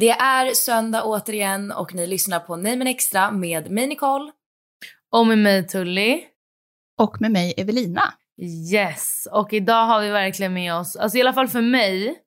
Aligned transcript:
Det 0.00 0.10
är 0.10 0.54
söndag 0.54 1.04
återigen 1.04 1.72
och 1.72 1.94
ni 1.94 2.06
lyssnar 2.06 2.40
på 2.40 2.56
Nej 2.56 2.76
men 2.76 2.86
extra 2.86 3.30
med 3.30 3.70
mig 3.70 3.86
Nicole. 3.86 4.32
Och 5.12 5.26
med 5.26 5.38
mig 5.38 5.66
Tully. 5.66 6.20
Och 6.98 7.20
med 7.20 7.30
mig 7.30 7.54
Evelina. 7.56 8.14
Yes, 8.72 9.28
och 9.32 9.52
idag 9.52 9.86
har 9.86 10.00
vi 10.00 10.10
verkligen 10.10 10.54
med 10.54 10.74
oss, 10.74 10.96
alltså 10.96 11.18
i 11.18 11.20
alla 11.20 11.32
fall 11.32 11.48
för 11.48 11.60
mig, 11.60 12.18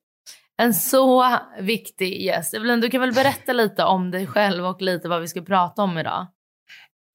en 0.56 0.74
så 0.74 1.38
viktig 1.60 2.22
gäst. 2.22 2.54
Evelina, 2.54 2.76
du 2.76 2.90
kan 2.90 3.00
väl 3.00 3.12
berätta 3.12 3.52
lite 3.52 3.84
om 3.84 4.10
dig 4.10 4.26
själv 4.26 4.66
och 4.66 4.82
lite 4.82 5.08
vad 5.08 5.20
vi 5.20 5.28
ska 5.28 5.42
prata 5.42 5.82
om 5.82 5.98
idag? 5.98 6.26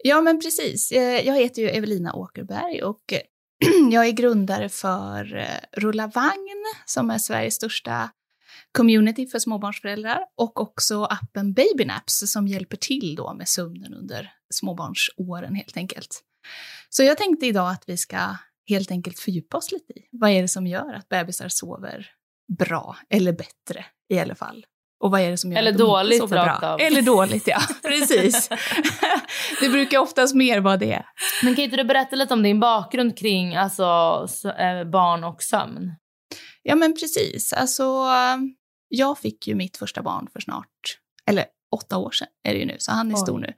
Ja, 0.04 0.22
men 0.22 0.42
precis. 0.42 0.92
Eh, 0.92 1.28
jag 1.28 1.36
heter 1.36 1.62
ju 1.62 1.70
Evelina 1.70 2.14
Åkerberg 2.14 2.84
och 2.84 3.14
jag 3.92 4.08
är 4.08 4.12
grundare 4.12 4.70
för 4.70 5.38
eh, 5.38 5.80
Rulla 5.82 6.08
Vagn 6.08 6.66
som 6.86 7.10
är 7.10 7.18
Sveriges 7.18 7.56
största 7.56 8.10
community 8.78 9.28
för 9.28 9.40
småbarnsföräldrar 9.40 10.20
och 10.38 10.62
också 10.62 11.04
appen 11.04 11.54
Babynaps 11.54 12.32
som 12.32 12.48
hjälper 12.48 12.78
till 12.78 13.16
då 13.16 13.34
med 13.34 13.48
sömnen 13.48 13.94
under 13.94 14.32
småbarnsåren 14.54 15.56
helt 15.56 15.78
enkelt. 15.78 16.24
Så 16.90 17.04
jag 17.04 17.18
tänkte 17.18 17.46
idag 17.46 17.72
att 17.72 17.84
vi 17.88 17.98
ska 17.98 18.36
helt 18.70 18.92
enkelt 18.92 19.20
fördjupa 19.20 19.58
oss 19.58 19.72
lite 19.72 19.94
i 19.94 20.08
vad 20.12 20.30
är 20.30 20.42
det 20.42 20.48
som 20.48 20.68
gör 20.68 20.94
att 20.94 21.10
bebisar 21.10 21.50
sover 21.50 22.08
bra 22.58 22.98
eller 23.10 23.34
bättre 23.34 23.86
i 24.10 24.20
alla 24.20 24.36
fall. 24.36 24.66
Och 25.04 25.12
vad 25.12 25.22
är 25.22 25.32
det 25.32 25.38
som 25.38 25.52
gör 25.52 25.60
Eller 25.60 25.72
att 25.72 25.78
de 25.78 25.84
dåligt, 25.84 26.14
inte 26.14 26.28
sover 26.28 26.38
rakt 26.46 26.60
bra? 26.60 26.70
av. 26.70 26.82
Eller 26.82 27.02
dåligt, 27.02 27.48
ja. 27.48 27.60
Precis. 27.84 28.50
det 29.62 29.70
brukar 29.70 30.00
oftast 30.00 30.36
mer 30.36 30.60
vara 30.60 30.78
det. 30.78 31.04
Men 31.44 31.56
kan 31.56 31.64
inte 31.64 31.78
du 31.78 31.84
berätta 31.84 32.16
lite 32.16 32.34
om 32.34 32.44
din 32.44 32.60
bakgrund 32.60 33.18
kring 33.18 33.56
alltså, 33.56 33.84
eh, 34.58 34.84
barn 34.84 35.24
och 35.24 35.44
sömn? 35.44 35.92
Ja, 36.64 36.76
men 36.76 36.94
precis. 36.94 37.54
Alltså, 37.54 38.06
jag 38.90 39.18
fick 39.20 39.48
ju 39.48 39.56
mitt 39.56 39.78
första 39.78 40.02
barn 40.02 40.28
för 40.34 40.40
snart, 40.40 40.98
eller 41.26 41.46
åtta 41.72 41.98
år 41.98 42.12
sedan 42.12 42.28
är 42.44 42.54
det 42.54 42.60
ju 42.60 42.66
nu, 42.66 42.76
så 42.80 42.92
han 42.92 43.12
är 43.12 43.16
Oj. 43.16 43.20
stor 43.20 43.40
nu. 43.40 43.54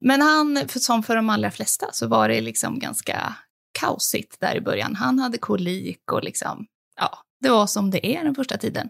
Men 0.00 0.20
han, 0.20 0.68
för, 0.68 0.80
som 0.80 1.02
för 1.02 1.16
de 1.16 1.30
allra 1.30 1.50
flesta, 1.50 1.86
så 1.92 2.06
var 2.06 2.28
det 2.28 2.40
liksom 2.40 2.78
ganska 2.78 3.34
kaosigt 3.78 4.40
där 4.40 4.54
i 4.56 4.60
början. 4.60 4.96
Han 4.96 5.18
hade 5.18 5.38
kolik 5.38 6.12
och 6.12 6.24
liksom, 6.24 6.66
ja, 6.96 7.18
det 7.40 7.48
var 7.50 7.66
som 7.66 7.90
det 7.90 8.06
är 8.16 8.24
den 8.24 8.34
första 8.34 8.58
tiden. 8.58 8.88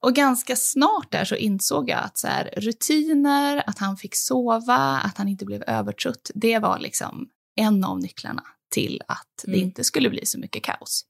Och 0.00 0.14
ganska 0.14 0.56
snart 0.56 1.12
där 1.12 1.24
så 1.24 1.34
insåg 1.36 1.90
jag 1.90 1.98
att 1.98 2.18
så 2.18 2.26
här, 2.26 2.54
rutiner, 2.56 3.62
att 3.66 3.78
han 3.78 3.96
fick 3.96 4.14
sova, 4.14 5.00
att 5.04 5.18
han 5.18 5.28
inte 5.28 5.44
blev 5.44 5.62
övertrött, 5.66 6.30
det 6.34 6.58
var 6.58 6.78
liksom 6.78 7.28
en 7.56 7.84
av 7.84 8.00
nycklarna 8.00 8.42
till 8.70 9.02
att 9.08 9.26
det 9.44 9.50
Mm. 9.52 9.60
inte 9.64 9.84
skulle 9.84 10.10
bli 10.10 10.26
så 10.26 10.38
mycket 10.38 10.62
kaos. 10.62 11.04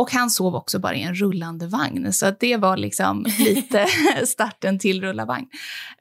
Och 0.00 0.12
han 0.12 0.30
sov 0.30 0.54
också 0.54 0.78
bara 0.78 0.94
i 0.94 1.02
en 1.02 1.14
rullande 1.14 1.66
vagn, 1.66 2.12
så 2.12 2.30
det 2.40 2.56
var 2.56 2.76
liksom 2.76 3.26
lite 3.38 3.86
starten 4.26 4.78
till 4.78 5.00
rulla 5.00 5.24
vagn. 5.24 5.46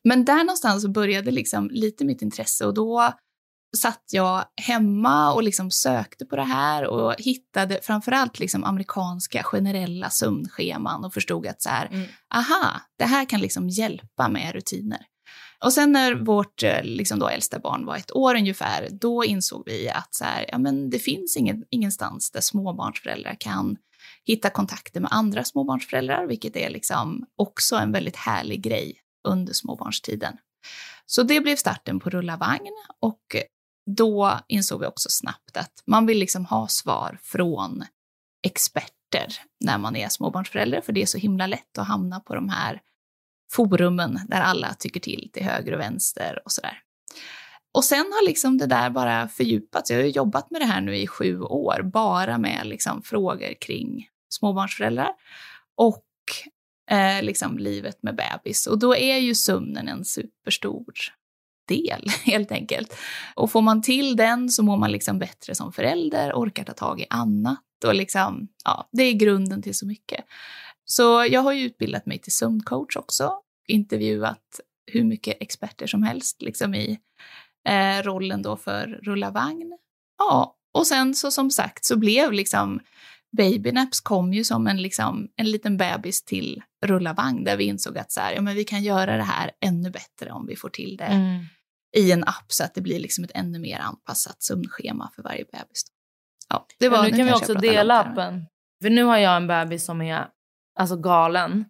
Men 0.04 0.26
där 0.26 0.44
någonstans 0.44 0.88
började 0.88 1.32
liksom 1.32 1.70
lite 1.72 2.06
mitt 2.06 2.22
intresse 2.22 2.66
och 2.66 2.74
då 2.74 3.14
satt 3.78 4.04
jag 4.12 4.44
hemma 4.62 5.34
och 5.34 5.44
liksom 5.44 5.72
sökte 5.72 6.26
på 6.26 6.36
det 6.36 6.44
här 6.44 6.86
och 6.88 7.16
hittade 7.18 7.80
framförallt 7.84 8.40
liksom 8.40 8.64
amerikanska 8.64 9.44
generella 9.44 10.10
sömnscheman 10.10 11.06
och 11.06 11.14
förstod 11.14 11.48
att 11.48 11.62
så 11.62 11.70
här, 11.70 11.88
Mm. 11.92 12.08
aha, 12.36 12.81
det 13.00 13.06
här 13.06 13.26
kan 13.26 13.42
liksom 13.42 13.70
hjälpa 13.70 14.30
med 14.30 14.54
rutiner. 14.54 15.00
Och 15.66 15.74
sen 15.74 15.92
när 15.92 16.14
vårt 16.14 16.64
eh, 16.64 16.84
liksom 16.84 17.20
då 17.20 17.28
äldsta 17.28 17.60
barn 17.60 17.86
var 17.86 17.98
ett 17.98 18.16
år 18.16 18.36
ungefär, 18.36 18.88
då 18.92 19.26
insåg 19.26 19.64
vi 19.66 19.90
att 19.90 20.16
så 20.16 20.24
här, 20.24 20.46
ja, 20.52 20.58
men 20.58 20.90
det 20.90 21.00
finns 21.00 21.38
ingen, 21.38 21.64
ingenstans 21.70 22.31
där 22.31 22.42
småbarnsföräldrar 22.42 23.36
kan 23.40 23.78
hitta 24.25 24.50
kontakter 24.50 25.02
med 25.02 25.09
andra 25.12 25.44
småbarnsföräldrar, 25.44 26.28
vilket 26.28 26.56
är 26.56 26.69
liksom 26.69 27.25
också 27.35 27.75
en 27.75 27.91
väldigt 27.91 28.16
härlig 28.16 28.62
grej 28.62 29.02
under 29.28 29.53
småbarnstiden. 29.53 30.38
Så 31.06 31.24
det 31.24 31.41
blev 31.41 31.56
starten 31.56 32.00
på 32.00 32.09
Rulla 32.09 32.38
vagn 32.38 32.74
och 33.00 33.35
då 33.96 34.40
insåg 34.47 34.80
vi 34.80 34.85
också 34.85 35.09
snabbt 35.09 35.57
att 35.57 35.84
man 35.88 36.06
vill 36.06 36.19
liksom 36.19 36.46
ha 36.46 36.68
svar 36.68 37.19
från 37.24 37.84
experter 38.47 39.34
när 39.66 39.78
man 39.78 39.96
är 39.96 40.09
småbarnsförälder, 40.09 40.81
för 40.81 40.94
det 40.94 41.01
är 41.01 41.06
så 41.06 41.18
himla 41.18 41.47
lätt 41.47 41.78
att 41.78 41.88
hamna 41.88 42.19
på 42.19 42.36
de 42.36 42.50
här 42.50 42.81
forumen 43.51 44.19
där 44.28 44.41
alla 44.41 44.74
tycker 44.74 45.00
till 45.00 45.30
till 45.34 45.44
höger 45.44 45.74
och 45.74 45.80
vänster 45.80 46.41
och 46.46 46.51
sådär. 46.51 46.84
Och 47.74 47.85
sen 47.85 48.06
har 48.13 48.25
liksom 48.25 48.57
det 48.57 48.66
där 48.66 48.90
bara 48.90 49.28
fördjupats. 49.28 49.91
Jag 49.91 49.97
har 49.97 50.03
ju 50.03 50.09
jobbat 50.09 50.52
med 50.52 50.62
det 50.62 50.66
här 50.66 50.81
nu 50.81 50.97
i 50.97 51.07
sju 51.07 51.41
år, 51.41 51.81
bara 51.84 52.38
med 52.38 52.68
liksom 52.68 53.02
frågor 53.02 53.53
kring 53.62 54.07
småbarnsföräldrar 54.30 55.12
och 55.78 56.06
eh, 56.91 57.24
liksom 57.24 57.57
livet 57.57 58.03
med 58.03 58.16
bebis. 58.16 58.68
Och 58.68 58.80
då 58.80 58.96
är 58.96 59.18
ju 59.18 59.35
sömnen 59.35 59.88
en 59.88 60.06
superstor 60.06 60.94
del, 61.68 62.06
helt 62.24 62.52
enkelt. 62.52 62.97
Och 63.35 63.52
får 63.52 63.62
man 63.62 63.81
till 63.81 64.16
den 64.16 64.50
så 64.50 64.63
mår 64.63 64.78
man 64.78 64.91
liksom 64.91 65.19
bättre 65.19 65.56
som 65.56 65.74
förälder, 65.74 66.34
orkar 66.34 66.63
ta 66.63 66.74
tag 66.74 67.01
i 67.01 67.06
annat 67.09 67.63
och 67.86 67.96
liksom, 67.96 68.47
ja, 68.66 68.90
det 68.91 69.03
är 69.03 69.13
grunden 69.13 69.62
till 69.62 69.75
så 69.75 69.86
mycket. 69.86 70.25
Så 70.86 71.25
jag 71.30 71.41
har 71.41 71.53
ju 71.53 71.66
utbildat 71.66 72.06
mig 72.06 72.19
till 72.19 72.31
sömncoach 72.31 72.96
också, 72.96 73.34
intervjuat 73.68 74.59
hur 74.91 75.03
mycket 75.03 75.38
experter 75.40 75.88
som 75.88 76.03
helst 76.03 76.41
liksom 76.41 76.75
i 76.75 77.00
eh, 77.68 78.03
rollen 78.03 78.42
då 78.42 78.58
för 78.58 79.00
rulla 79.03 79.31
vagn. 79.31 79.78
Ja, 80.18 80.56
och 80.74 80.88
sen 80.88 81.16
så 81.16 81.31
som 81.31 81.52
sagt 81.52 81.86
så 81.86 81.97
blev 81.97 82.31
liksom 82.34 82.80
Babynaps 83.38 84.00
kom 84.00 84.34
ju 84.34 84.44
som 84.44 84.68
en, 84.68 84.81
liksom, 84.81 85.28
en 85.36 85.52
liten 85.52 85.78
bebis 85.78 86.24
till 86.24 86.62
rulla 86.86 87.14
vagn 87.14 87.44
där 87.44 87.58
vi 87.58 87.64
insåg 87.64 87.98
att 87.98 88.12
så 88.12 88.22
här, 88.22 88.34
ja, 88.34 88.42
men 88.42 88.56
vi 88.56 88.64
kan 88.64 88.84
göra 88.84 89.18
det 89.18 89.24
här 89.24 89.52
ännu 89.62 89.90
bättre 89.90 90.31
om 90.31 90.46
vi 90.46 90.56
får 90.56 90.69
till 90.69 90.98
det 90.98 91.03
Mm. 91.03 91.46
i 91.98 92.12
en 92.12 92.24
app 92.24 92.46
så 92.48 92.64
att 92.64 92.74
det 92.74 92.81
blir 92.81 93.00
liksom 93.00 93.24
ett 93.24 93.31
ännu 93.34 93.59
mer 93.59 93.80
anpassat 93.80 94.44
sömnschema 94.44 95.12
för 95.16 95.24
varje 95.24 95.46
bebis. 95.46 95.84
Ja, 96.50 96.66
det 96.80 96.90
Men 96.90 97.00
var, 97.00 97.09
nu 97.09 97.18
kan 97.18 97.25
vi 97.25 97.34
också 97.34 97.53
dela 97.53 98.00
appen. 98.00 98.46
För 98.84 98.90
nu 98.90 99.03
har 99.03 99.18
jag 99.18 99.38
en 99.38 99.48
bebis 99.48 99.86
som 99.86 100.01
är 100.01 100.28
alltså 100.75 100.95
galen. 100.95 101.66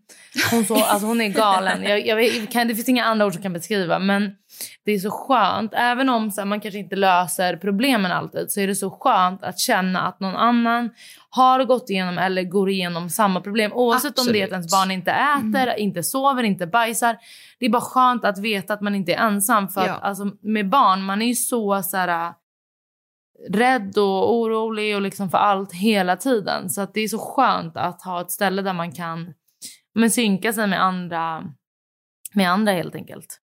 Hon, 0.51 0.66
så, 0.66 0.75
alltså 0.75 1.07
hon 1.07 1.22
är 1.22 1.28
galen. 1.30 1.84
Jag, 1.84 2.07
jag 2.07 2.51
kan, 2.51 2.68
det 2.68 2.75
finns 2.75 2.90
inga 2.90 3.06
andra 3.06 3.25
ord 3.25 3.34
som 3.34 3.42
kan 3.42 3.54
beskriva. 3.54 4.00
Men 4.00 4.31
det 4.86 4.92
är 4.92 5.00
så 5.00 5.12
skönt. 5.12 5.72
Även 5.74 6.10
om 6.10 6.31
så 6.31 6.42
här, 6.42 6.46
man 6.46 6.60
kanske 6.60 6.80
inte 6.80 6.96
löser 6.96 7.57
problemen 7.57 8.12
alltid. 8.12 8.51
Så 8.51 8.60
är 8.60 8.68
det 8.68 8.75
så 8.75 8.90
skönt 8.90 9.44
att 9.44 9.60
känna 9.60 10.01
att 10.01 10.19
någon 10.19 10.36
annan 10.36 10.90
har 11.30 11.63
gått 11.63 11.90
igenom 11.90 12.18
eller 12.18 12.44
går 12.44 12.69
igenom 12.69 13.10
samma 13.10 13.42
problem. 13.42 13.74
Oavsett 13.74 14.19
om 14.19 14.25
det 14.28 14.42
är 14.42 14.44
att 14.44 14.51
Absolut. 14.51 14.51
ens 14.51 14.72
barn 14.72 14.92
inte 14.92 15.12
äter, 15.12 15.80
inte 15.80 16.04
sover, 16.04 16.44
inte 16.44 16.68
bajsar. 16.68 17.18
Det 17.60 17.66
är 17.66 17.69
bara 17.69 17.81
skönt 17.81 18.25
att 18.25 18.40
veta 18.40 18.74
att 18.74 18.81
man 18.81 18.95
inte 18.95 19.13
är 19.13 19.18
ensam. 19.18 19.68
För 19.69 19.88
Ja. 19.88 19.94
att 19.94 20.04
alltså, 20.04 20.31
med 20.42 20.69
barn, 20.69 21.02
man 21.04 21.22
är 21.22 21.25
ju 21.28 21.36
så, 21.36 21.84
så 21.84 21.98
här, 21.98 22.34
rädd 23.50 23.98
och 23.98 24.36
orolig 24.36 24.96
och 24.96 25.02
liksom 25.02 25.30
för 25.30 25.38
allt 25.38 25.74
hela 25.74 26.16
tiden. 26.18 26.70
Så 26.70 26.82
att 26.82 26.94
det 26.94 27.02
är 27.02 27.08
så 27.08 27.20
skönt 27.20 27.78
att 27.78 28.02
ha 28.02 28.22
ett 28.22 28.32
ställe 28.32 28.62
där 28.62 28.74
man 28.74 28.92
kan 28.92 29.34
men, 29.96 30.12
synka 30.12 30.54
sig 30.54 30.68
med 30.68 30.84
andra, 30.84 31.44
med 32.34 32.52
andra 32.52 32.72
helt 32.72 32.96
enkelt. 32.96 33.40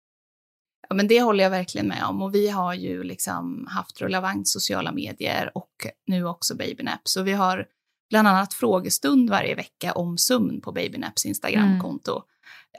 Ja, 0.89 0.95
men 0.95 1.09
det 1.09 1.23
håller 1.23 1.45
jag 1.45 1.51
verkligen 1.51 1.89
med 1.89 2.05
om. 2.05 2.23
Och 2.23 2.35
vi 2.35 2.49
har 2.49 2.75
ju 2.75 3.03
liksom 3.03 3.67
haft 3.71 4.01
Rulla 4.01 4.21
Vagns 4.21 4.53
sociala 4.53 4.93
medier 4.93 5.51
och 5.55 5.87
nu 6.07 6.27
också 6.27 6.57
Babynap. 6.57 7.01
Så 7.05 7.23
vi 7.23 7.33
har 7.33 7.67
bland 8.11 8.29
annat 8.29 8.55
frågestund 8.55 9.31
varje 9.31 9.55
vecka 9.55 9.93
om 9.93 10.19
sömn 10.19 10.61
på 10.61 10.73
Babynaps 10.73 11.27
Instagramkonto. 11.27 12.13
Mm. 12.13 12.25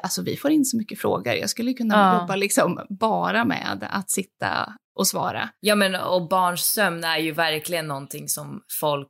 Alltså 0.04 0.22
vi 0.22 0.38
får 0.38 0.52
in 0.52 0.66
så 0.66 0.78
mycket 0.78 1.00
frågor. 1.00 1.34
Jag 1.34 1.50
skulle 1.50 1.74
kunna 1.74 1.96
ja. 1.96 2.22
jobba 2.22 2.36
liksom 2.36 2.80
bara 2.90 3.46
med 3.46 3.88
att 3.92 4.10
sitta 4.10 4.74
och 4.96 5.08
svara. 5.08 5.50
Ja 5.60 5.76
men 5.76 5.96
och 5.96 6.30
barns 6.30 6.62
sömn 6.62 7.04
är 7.04 7.18
ju 7.18 7.32
verkligen 7.32 7.88
någonting 7.88 8.28
som 8.28 8.62
folk 8.80 9.10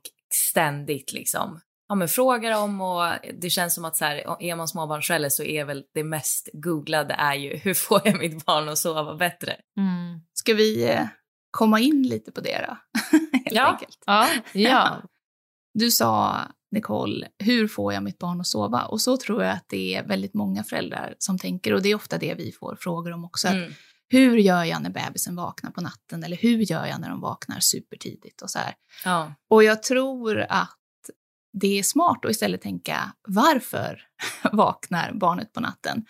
ständigt 0.50 1.12
liksom 1.12 1.60
ja, 1.88 1.94
men 1.94 2.08
frågar 2.08 2.62
om 2.62 2.80
och 2.80 3.04
det 3.40 3.50
känns 3.50 3.74
som 3.74 3.84
att 3.84 3.96
så 3.96 4.04
här, 4.04 4.42
är 4.42 4.56
man 4.56 4.68
småbarnsförälder 4.68 5.28
så 5.28 5.42
är 5.42 5.64
väl 5.64 5.84
det 5.94 6.04
mest 6.04 6.48
googlade 6.52 7.14
är 7.14 7.34
ju 7.34 7.56
hur 7.56 7.74
får 7.74 8.00
jag 8.04 8.18
mitt 8.18 8.44
barn 8.44 8.68
att 8.68 8.78
sova 8.78 9.14
bättre? 9.16 9.56
Mm. 9.76 10.20
Ska 10.34 10.54
vi 10.54 10.84
eh, 10.90 11.06
komma 11.50 11.80
in 11.80 12.02
lite 12.02 12.32
på 12.32 12.40
det 12.40 12.66
då? 12.68 12.76
Helt 13.32 13.52
ja. 13.52 13.66
enkelt. 13.66 13.98
Ja. 14.06 14.28
ja. 14.52 15.02
Du 15.78 15.90
sa 15.90 16.40
Nicole, 16.74 17.28
hur 17.38 17.68
får 17.68 17.92
jag 17.92 18.02
mitt 18.02 18.18
barn 18.18 18.40
att 18.40 18.46
sova? 18.46 18.84
Och 18.84 19.00
så 19.00 19.16
tror 19.16 19.42
jag 19.42 19.52
att 19.52 19.64
det 19.68 19.94
är 19.94 20.06
väldigt 20.06 20.34
många 20.34 20.64
föräldrar 20.64 21.14
som 21.18 21.38
tänker 21.38 21.74
och 21.74 21.82
det 21.82 21.88
är 21.88 21.94
ofta 21.94 22.18
det 22.18 22.34
vi 22.34 22.52
får 22.52 22.76
frågor 22.80 23.12
om 23.12 23.24
också. 23.24 23.48
Mm. 23.48 23.72
hur 24.08 24.36
gör 24.36 24.64
jag 24.64 24.82
när 24.82 24.90
bebisen 24.90 25.36
vaknar 25.36 25.70
på 25.70 25.80
natten 25.80 26.24
eller 26.24 26.36
hur 26.36 26.58
gör 26.58 26.86
jag 26.86 27.00
när 27.00 27.10
de 27.10 27.20
vaknar 27.20 27.60
supertidigt 27.60 28.42
och 28.42 28.50
så 28.50 28.58
här. 28.58 28.74
Ja. 29.04 29.34
Och 29.50 29.64
jag 29.64 29.82
tror 29.82 30.40
att 30.48 30.78
det 31.60 31.78
är 31.78 31.82
smart 31.82 32.24
att 32.24 32.30
istället 32.30 32.62
tänka 32.62 33.12
varför 33.28 34.02
vaknar 34.52 35.12
barnet 35.12 35.52
på 35.52 35.60
natten? 35.60 36.06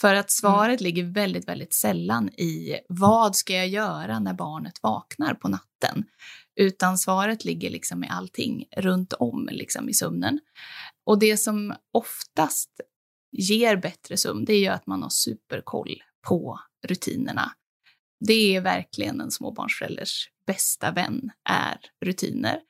För 0.00 0.14
att 0.14 0.30
svaret 0.30 0.80
mm. 0.80 0.84
ligger 0.84 1.04
väldigt, 1.04 1.48
väldigt 1.48 1.74
sällan 1.74 2.28
i 2.28 2.80
vad 2.88 3.36
ska 3.36 3.54
jag 3.54 3.68
göra 3.68 4.18
när 4.18 4.34
barnet 4.34 4.82
vaknar 4.82 5.34
på 5.34 5.48
natten? 5.48 6.04
Utan 6.56 6.98
svaret 6.98 7.44
ligger 7.44 7.70
liksom 7.70 8.04
i 8.04 8.08
allting 8.08 8.64
runt 8.76 9.12
om 9.12 9.48
liksom 9.52 9.88
i 9.88 9.94
sömnen. 9.94 10.40
Och 11.04 11.18
det 11.18 11.36
som 11.36 11.74
oftast 11.92 12.70
ger 13.32 13.76
bättre 13.76 14.16
sömn, 14.16 14.44
det 14.44 14.52
är 14.52 14.60
ju 14.60 14.68
att 14.68 14.86
man 14.86 15.02
har 15.02 15.10
superkoll 15.10 16.02
på 16.28 16.60
rutinerna. 16.86 17.52
Det 18.26 18.56
är 18.56 18.60
verkligen 18.60 19.20
en 19.20 19.30
småbarnsförälders 19.30 20.30
bästa 20.46 20.90
vän, 20.90 21.30
är 21.48 21.78
rutiner. 22.04 22.60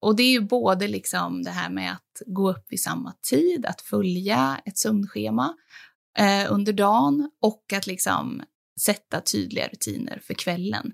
Och 0.00 0.16
det 0.16 0.22
är 0.22 0.30
ju 0.30 0.40
både 0.40 0.88
liksom 0.88 1.42
det 1.42 1.50
här 1.50 1.70
med 1.70 1.92
att 1.92 2.22
gå 2.26 2.50
upp 2.50 2.66
vid 2.68 2.80
samma 2.80 3.14
tid, 3.30 3.66
att 3.66 3.80
följa 3.80 4.60
ett 4.64 4.78
sömnschema 4.78 5.54
eh, 6.18 6.52
under 6.52 6.72
dagen 6.72 7.30
och 7.42 7.72
att 7.72 7.86
liksom 7.86 8.42
sätta 8.80 9.20
tydliga 9.20 9.68
rutiner 9.68 10.20
för 10.24 10.34
kvällen. 10.34 10.92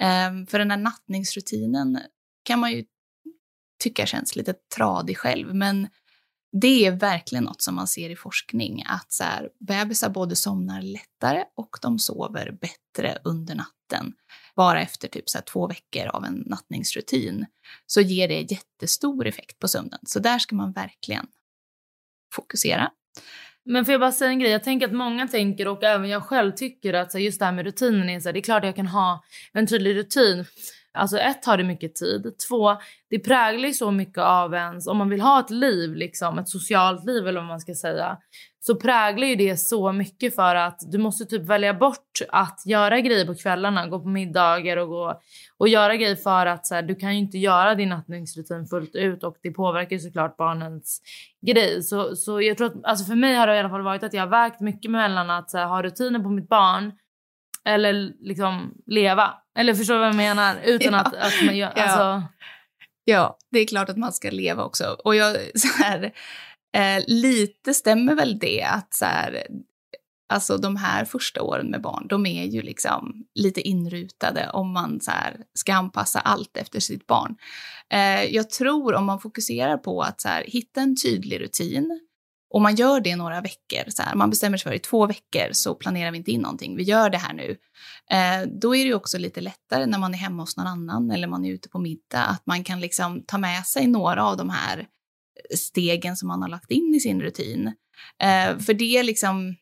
Ehm, 0.00 0.46
för 0.46 0.58
den 0.58 0.70
här 0.70 0.78
nattningsrutinen 0.78 1.98
kan 2.42 2.58
man 2.58 2.72
ju 2.72 2.84
tycka 3.82 4.06
känns 4.06 4.36
lite 4.36 4.54
tradig 4.76 5.18
själv, 5.18 5.54
men 5.54 5.88
det 6.52 6.86
är 6.86 6.90
verkligen 6.90 7.44
något 7.44 7.62
som 7.62 7.74
man 7.74 7.86
ser 7.86 8.10
i 8.10 8.16
forskning, 8.16 8.84
att 8.86 9.12
så 9.12 9.24
här, 9.24 9.50
bebisar 9.60 10.10
både 10.10 10.36
somnar 10.36 10.82
lättare 10.82 11.44
och 11.56 11.76
de 11.82 11.98
sover 11.98 12.58
bättre 12.60 13.18
under 13.24 13.54
natten. 13.54 14.12
Bara 14.56 14.82
efter 14.82 15.08
typ 15.08 15.28
så 15.28 15.38
här, 15.38 15.44
två 15.44 15.66
veckor 15.66 16.06
av 16.06 16.24
en 16.24 16.44
nattningsrutin 16.46 17.46
så 17.86 18.00
ger 18.00 18.28
det 18.28 18.52
jättestor 18.52 19.26
effekt 19.26 19.58
på 19.58 19.68
sömnen. 19.68 20.00
Så 20.06 20.18
där 20.18 20.38
ska 20.38 20.56
man 20.56 20.72
verkligen 20.72 21.26
fokusera. 22.34 22.90
Men 23.64 23.84
får 23.84 23.92
jag 23.92 24.00
bara 24.00 24.12
säga 24.12 24.30
en 24.30 24.38
grej? 24.38 24.50
Jag 24.50 24.64
tänker 24.64 24.86
att 24.86 24.92
många 24.92 25.28
tänker 25.28 25.68
och 25.68 25.84
även 25.84 26.08
jag 26.08 26.22
själv 26.22 26.52
tycker 26.52 26.94
att 26.94 27.14
just 27.14 27.38
det 27.38 27.44
här 27.44 27.52
med 27.52 27.64
rutinen 27.64 28.08
är 28.08 28.20
så 28.20 28.28
här, 28.28 28.32
det 28.32 28.38
är 28.38 28.42
klart 28.42 28.62
att 28.62 28.68
jag 28.68 28.76
kan 28.76 28.86
ha 28.86 29.22
en 29.52 29.66
tydlig 29.66 29.96
rutin. 29.96 30.44
Alltså 30.92 31.18
ett, 31.18 31.42
tar 31.42 31.56
det 31.56 31.64
mycket 31.64 31.94
tid. 31.94 32.34
Två, 32.48 32.76
det 33.10 33.18
präglar 33.18 33.68
ju 33.68 33.74
så 33.74 33.90
mycket 33.90 34.18
av 34.18 34.54
ens, 34.54 34.86
om 34.86 34.96
man 34.96 35.08
vill 35.08 35.20
ha 35.20 35.40
ett 35.40 35.50
liv, 35.50 35.94
liksom, 35.94 36.38
ett 36.38 36.48
socialt 36.48 37.04
liv 37.04 37.26
eller 37.26 37.40
vad 37.40 37.48
man 37.48 37.60
ska 37.60 37.74
säga, 37.74 38.18
så 38.62 38.74
präglar 38.74 39.26
ju 39.26 39.36
det 39.36 39.56
så 39.56 39.92
mycket 39.92 40.34
för 40.34 40.54
att 40.54 40.80
du 40.92 40.98
måste 40.98 41.24
typ 41.24 41.42
välja 41.42 41.74
bort 41.74 42.18
att 42.28 42.62
göra 42.66 43.00
grejer 43.00 43.26
på 43.26 43.34
kvällarna, 43.34 43.86
gå 43.86 44.00
på 44.00 44.08
middagar 44.08 44.76
och 44.76 44.88
gå 44.88 45.20
och 45.58 45.68
göra 45.68 45.96
grejer 45.96 46.16
för 46.16 46.46
att 46.46 46.66
så 46.66 46.74
här, 46.74 46.82
du 46.82 46.94
kan 46.94 47.12
ju 47.12 47.18
inte 47.18 47.38
göra 47.38 47.74
din 47.74 47.88
nattningsrutin 47.88 48.66
fullt 48.66 48.94
ut 48.94 49.24
och 49.24 49.36
det 49.42 49.50
påverkar 49.50 49.96
ju 49.96 50.00
såklart 50.00 50.36
barnens 50.36 51.02
grej. 51.46 51.82
Så, 51.82 52.16
så 52.16 52.42
jag 52.42 52.56
tror 52.56 52.66
att, 52.66 52.84
alltså 52.84 53.04
för 53.04 53.14
mig 53.14 53.34
har 53.34 53.46
det 53.46 53.56
i 53.56 53.58
alla 53.58 53.70
fall 53.70 53.82
varit 53.82 54.02
att 54.02 54.12
jag 54.12 54.22
har 54.22 54.28
vägt 54.28 54.60
mycket 54.60 54.90
mellan 54.90 55.30
att 55.30 55.52
här, 55.52 55.66
ha 55.66 55.82
rutiner 55.82 56.18
på 56.18 56.28
mitt 56.28 56.48
barn 56.48 56.92
eller 57.64 57.92
liksom 58.20 58.74
leva. 58.86 59.34
Eller 59.58 59.74
förstår 59.74 59.94
du 59.94 60.00
vad 60.00 60.08
jag 60.08 60.16
menar? 60.16 60.56
Utan 60.64 60.92
ja. 60.92 61.00
att, 61.00 61.14
att 61.14 61.44
man 61.46 61.56
gör, 61.56 61.68
alltså... 61.68 62.00
ja. 62.00 62.22
ja, 63.04 63.36
det 63.50 63.58
är 63.58 63.66
klart 63.66 63.88
att 63.88 63.96
man 63.96 64.12
ska 64.12 64.30
leva 64.30 64.64
också. 64.64 64.96
Och 65.04 65.16
jag, 65.16 65.36
så 65.54 65.82
här, 65.82 66.12
eh, 66.74 67.04
lite 67.06 67.74
stämmer 67.74 68.14
väl 68.14 68.38
det 68.38 68.62
att 68.62 68.94
så 68.94 69.04
här, 69.04 69.46
alltså 70.28 70.56
de 70.56 70.76
här 70.76 71.04
första 71.04 71.42
åren 71.42 71.66
med 71.66 71.82
barn, 71.82 72.06
de 72.08 72.26
är 72.26 72.44
ju 72.44 72.62
liksom 72.62 73.26
lite 73.34 73.60
inrutade 73.60 74.50
om 74.50 74.72
man 74.72 75.00
så 75.00 75.10
här, 75.10 75.36
ska 75.54 75.74
anpassa 75.74 76.20
allt 76.20 76.56
efter 76.56 76.80
sitt 76.80 77.06
barn. 77.06 77.36
Eh, 77.92 78.24
jag 78.24 78.50
tror 78.50 78.94
om 78.94 79.06
man 79.06 79.20
fokuserar 79.20 79.76
på 79.76 80.02
att 80.02 80.20
så 80.20 80.28
här, 80.28 80.44
hitta 80.46 80.80
en 80.80 80.96
tydlig 80.96 81.40
rutin, 81.40 82.00
och 82.50 82.60
man 82.60 82.74
gör 82.74 83.00
det 83.00 83.16
några 83.16 83.40
veckor, 83.40 83.90
så 83.90 84.02
här, 84.02 84.14
man 84.14 84.30
bestämmer 84.30 84.56
sig 84.58 84.70
för 84.70 84.76
i 84.76 84.78
två 84.78 85.06
veckor 85.06 85.52
så 85.52 85.74
planerar 85.74 86.10
vi 86.10 86.18
inte 86.18 86.30
in 86.30 86.40
någonting, 86.40 86.76
vi 86.76 86.82
gör 86.82 87.10
det 87.10 87.18
här 87.18 87.32
nu. 87.32 87.56
Eh, 88.10 88.48
då 88.60 88.76
är 88.76 88.78
det 88.78 88.88
ju 88.88 88.94
också 88.94 89.18
lite 89.18 89.40
lättare 89.40 89.86
när 89.86 89.98
man 89.98 90.14
är 90.14 90.18
hemma 90.18 90.42
hos 90.42 90.56
någon 90.56 90.66
annan 90.66 91.10
eller 91.10 91.26
man 91.26 91.44
är 91.44 91.52
ute 91.52 91.68
på 91.68 91.78
middag, 91.78 92.24
att 92.24 92.46
man 92.46 92.64
kan 92.64 92.80
liksom 92.80 93.22
ta 93.26 93.38
med 93.38 93.66
sig 93.66 93.86
några 93.86 94.24
av 94.24 94.36
de 94.36 94.50
här 94.50 94.86
stegen 95.56 96.16
som 96.16 96.28
man 96.28 96.42
har 96.42 96.48
lagt 96.48 96.70
in 96.70 96.94
i 96.94 97.00
sin 97.00 97.22
rutin. 97.22 97.66
Eh, 98.22 98.58
för 98.58 98.74
det 98.74 99.02
liksom, 99.02 99.56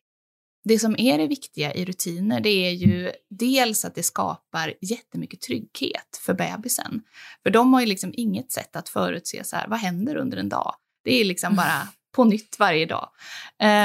det 0.63 0.79
som 0.79 0.95
är 0.97 1.17
det 1.17 1.27
viktiga 1.27 1.73
i 1.73 1.85
rutiner, 1.85 2.39
det 2.39 2.49
är 2.49 2.71
ju 2.71 3.11
dels 3.29 3.85
att 3.85 3.95
det 3.95 4.03
skapar 4.03 4.73
jättemycket 4.81 5.41
trygghet 5.41 6.19
för 6.25 6.33
bebisen. 6.33 7.01
För 7.43 7.49
de 7.49 7.73
har 7.73 7.81
ju 7.81 7.87
liksom 7.87 8.13
inget 8.13 8.51
sätt 8.51 8.75
att 8.75 8.89
förutse 8.89 9.43
så 9.43 9.55
här, 9.55 9.67
vad 9.67 9.79
händer 9.79 10.15
under 10.15 10.37
en 10.37 10.49
dag? 10.49 10.75
Det 11.03 11.21
är 11.21 11.25
liksom 11.25 11.55
bara 11.55 11.87
på 12.15 12.23
nytt 12.23 12.59
varje 12.59 12.85
dag. 12.85 13.09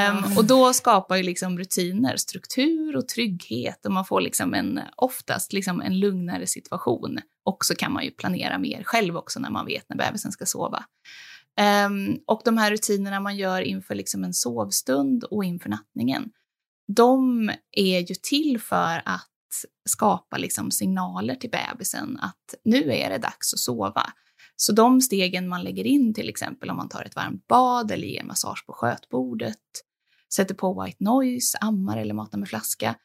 Um, 0.09 0.37
och 0.37 0.45
då 0.45 0.73
skapar 0.73 1.15
ju 1.15 1.23
liksom 1.23 1.57
rutiner 1.57 2.17
struktur 2.17 2.95
och 2.95 3.07
trygghet 3.07 3.85
och 3.85 3.91
man 3.91 4.05
får 4.05 4.21
liksom 4.21 4.53
en, 4.53 4.79
oftast 4.95 5.53
liksom 5.53 5.81
en 5.81 5.99
lugnare 5.99 6.47
situation. 6.47 7.19
Och 7.45 7.65
så 7.65 7.75
kan 7.75 7.93
man 7.93 8.03
ju 8.03 8.11
planera 8.11 8.57
mer 8.57 8.83
själv 8.83 9.17
också 9.17 9.39
när 9.39 9.49
man 9.49 9.65
vet 9.65 9.89
när 9.89 9.97
bebisen 9.97 10.31
ska 10.31 10.45
sova. 10.45 10.85
Um, 11.87 12.19
och 12.27 12.41
de 12.45 12.57
här 12.57 12.71
rutinerna 12.71 13.19
man 13.19 13.37
gör 13.37 13.61
inför 13.61 13.95
liksom 13.95 14.23
en 14.23 14.33
sovstund 14.33 15.23
och 15.23 15.43
inför 15.43 15.69
nattningen, 15.69 16.29
de 16.87 17.49
är 17.71 17.99
ju 17.99 18.15
till 18.21 18.61
för 18.61 19.01
att 19.05 19.29
skapa 19.89 20.37
liksom 20.37 20.71
signaler 20.71 21.35
till 21.35 21.49
bebisen 21.49 22.19
att 22.21 22.55
nu 22.63 22.91
är 22.91 23.09
det 23.09 23.17
dags 23.17 23.53
att 23.53 23.59
sova. 23.59 24.03
Så 24.55 24.71
de 24.71 25.01
stegen 25.01 25.47
man 25.47 25.63
lägger 25.63 25.83
in, 25.83 26.13
till 26.13 26.29
exempel 26.29 26.69
om 26.69 26.77
man 26.77 26.89
tar 26.89 27.03
ett 27.03 27.15
varmt 27.15 27.47
bad 27.47 27.91
eller 27.91 28.07
ger 28.07 28.23
massage 28.23 28.65
på 28.65 28.73
skötbordet, 28.73 29.57
sätter 30.33 30.55
på 30.55 30.83
white 30.83 31.03
noise, 31.03 31.57
ammar 31.61 31.97
eller 31.97 32.13
matar 32.13 32.37
med 32.37 32.49
flaska. 32.49 32.95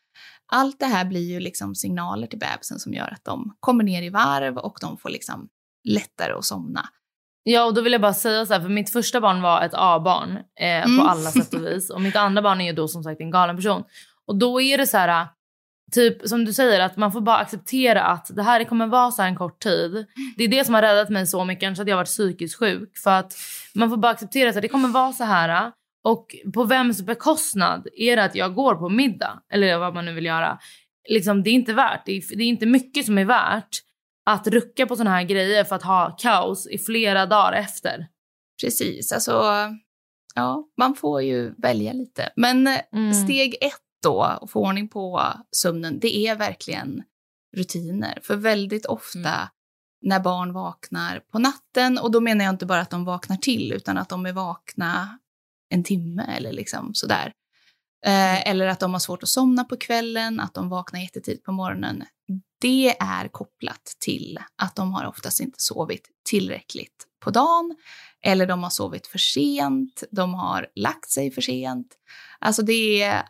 Allt 0.47 0.79
det 0.79 0.87
här 0.87 1.05
blir 1.05 1.31
ju 1.31 1.41
liksom 1.41 1.75
signaler 1.75 2.27
till 2.27 2.39
bebisen 2.39 2.79
som 2.79 2.95
gör 2.95 3.13
att 3.13 3.25
de 3.25 3.57
kommer 3.61 3.85
ner 3.85 4.03
i 4.03 4.11
varv 4.11 4.59
och 4.59 4.79
de 4.81 4.99
får 4.99 5.09
liksom 5.09 5.49
lättare 5.85 6.33
att 6.33 6.45
somna. 6.45 6.89
Ja, 7.43 7.65
och 7.65 7.75
då 7.75 7.81
vill 7.81 7.93
jag 7.93 8.03
bara 8.03 8.15
säga 8.15 8.47
så 8.47 8.55
här, 8.55 8.61
för 8.61 8.69
mitt 8.69 8.91
första 8.91 9.21
barn 9.21 9.43
var 9.43 9.63
ett 9.63 9.75
A-barn 9.75 10.39
eh, 10.61 10.85
mm. 10.85 10.99
på 10.99 11.05
alla 11.05 11.31
sätt 11.31 11.55
och 11.55 11.67
vis. 11.67 11.91
Och 11.91 12.01
mitt 12.01 12.17
andra 12.17 12.43
barn 12.43 12.61
är 12.61 12.67
ju 12.67 12.73
då 12.73 12.89
som 12.89 13.03
sagt 13.03 13.21
en 13.21 13.31
galen 13.31 13.57
person. 13.57 13.85
Och 14.27 14.39
då 14.39 14.61
är 14.61 14.79
det 14.79 14.87
så 14.87 14.97
här, 14.97 15.27
typ 15.93 16.29
som 16.29 16.45
du 16.45 16.53
säger, 16.53 16.81
att 16.81 16.97
man 16.97 17.13
får 17.13 17.21
bara 17.21 17.37
acceptera 17.37 18.03
att 18.03 18.31
det 18.37 18.43
här 18.43 18.65
kommer 18.65 18.87
vara 18.87 19.11
så 19.11 19.23
här 19.23 19.29
en 19.29 19.37
kort 19.37 19.63
tid. 19.63 20.07
Det 20.37 20.45
är 20.45 20.49
det 20.49 20.65
som 20.65 20.75
har 20.75 20.83
räddat 20.83 21.09
mig 21.09 21.27
så 21.27 21.45
mycket, 21.45 21.67
annars 21.67 21.79
hade 21.79 21.91
jag 21.91 21.97
varit 21.97 22.09
psykiskt 22.09 22.59
sjuk. 22.59 22.99
För 22.99 23.11
att 23.11 23.33
man 23.75 23.91
får 23.91 23.97
bara 23.97 24.13
acceptera 24.13 24.49
att 24.49 24.63
det 24.63 24.69
kommer 24.69 24.89
vara 24.89 25.13
så 25.13 25.25
här. 25.25 25.73
Och 26.05 26.37
på 26.55 26.65
vems 26.65 27.03
bekostnad 27.03 27.87
är 27.97 28.17
det 28.17 28.25
att 28.25 28.35
jag 28.35 28.55
går 28.55 28.75
på 28.75 28.89
middag? 28.89 29.43
Eller 29.53 29.79
vad 29.79 29.95
man 29.95 30.05
nu 30.05 30.13
vill 30.13 30.25
göra. 30.25 30.59
Liksom, 31.09 31.43
det 31.43 31.51
är 31.51 31.55
inte 31.55 31.73
värt. 31.73 32.03
Det 32.07 32.13
är, 32.13 32.37
det 32.37 32.43
är 32.43 32.49
inte 32.49 32.67
mycket 32.67 33.07
som 33.07 33.19
är 33.19 33.25
värt 33.25 33.69
att 34.27 34.47
rucka 34.47 34.87
på 34.87 34.97
såna 34.97 35.11
här 35.11 35.23
grejer 35.23 35.65
för 35.65 35.77
att 35.77 35.83
ha 35.83 36.17
kaos 36.19 36.67
i 36.67 36.79
flera 36.79 37.27
dagar 37.27 37.53
efter. 37.53 38.07
Precis, 38.63 39.13
alltså 39.13 39.43
ja, 40.35 40.69
man 40.79 40.95
får 40.95 41.23
ju 41.23 41.55
välja 41.59 41.93
lite. 41.93 42.33
Men 42.37 42.67
mm. 42.67 43.15
steg 43.15 43.57
ett 43.61 43.81
då, 44.03 44.23
att 44.23 44.51
få 44.51 44.61
ordning 44.61 44.89
på 44.89 45.23
sömnen, 45.57 45.99
det 46.01 46.17
är 46.17 46.37
verkligen 46.37 47.03
rutiner. 47.57 48.19
För 48.23 48.37
väldigt 48.37 48.87
ofta 48.87 49.19
mm. 49.19 49.49
när 50.03 50.21
barn 50.21 50.53
vaknar 50.53 51.21
på 51.33 51.39
natten, 51.39 51.99
och 51.99 52.11
då 52.11 52.21
menar 52.21 52.45
jag 52.45 52.55
inte 52.55 52.67
bara 52.67 52.81
att 52.81 52.91
de 52.91 53.05
vaknar 53.05 53.37
till, 53.37 53.73
utan 53.73 53.99
att 53.99 54.09
de 54.09 54.27
är 54.27 54.33
vakna 54.33 55.19
en 55.71 55.85
timme 55.85 56.35
eller 56.37 56.53
liksom 56.53 56.95
sådär. 56.95 57.33
Eh, 58.07 58.41
mm. 58.41 58.43
eller 58.47 58.67
att 58.67 58.81
de 58.81 58.93
har 58.93 59.01
svårt 59.01 59.23
att 59.23 59.29
somna 59.29 59.65
på 59.65 59.77
kvällen, 59.77 60.41
att 60.41 60.55
de 60.55 60.69
vaknar 60.69 61.01
jättetidigt 61.01 61.45
på 61.45 61.53
morgonen. 61.53 62.05
Det 62.61 62.97
är 63.01 63.29
kopplat 63.29 63.97
till 64.01 64.39
att 64.57 64.77
de 64.77 64.93
har 64.93 65.05
oftast 65.05 65.41
inte 65.41 65.61
sovit 65.61 66.09
tillräckligt 66.29 67.07
på 67.21 67.31
dagen 67.31 67.77
Eller 68.23 68.47
de 68.47 68.63
har 68.63 68.71
sovit 68.71 69.07
för 69.07 69.19
sent, 69.19 70.05
de 70.11 70.35
har 70.35 70.67
lagt 70.75 71.11
sig 71.11 71.31
för 71.31 71.41
sent. 71.41 71.97
Alltså 72.39 72.63
det 72.63 73.03
är 73.03 73.29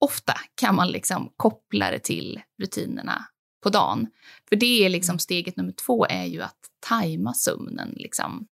ofta 0.00 0.34
kan 0.54 0.74
man 0.74 0.88
liksom 0.88 1.32
koppla 1.36 1.90
det 1.90 1.98
till 1.98 2.40
rutinerna 2.62 3.24
på 3.62 3.68
dagen. 3.68 4.06
För 4.48 4.56
det 4.56 4.84
är 4.84 4.88
liksom 4.88 5.18
steget 5.18 5.56
nummer 5.56 5.72
två 5.72 6.06
är 6.06 6.24
ju 6.24 6.42
att 6.42 6.58
tajma 6.80 7.34
sömnen 7.34 7.94
liksom. 7.96 8.46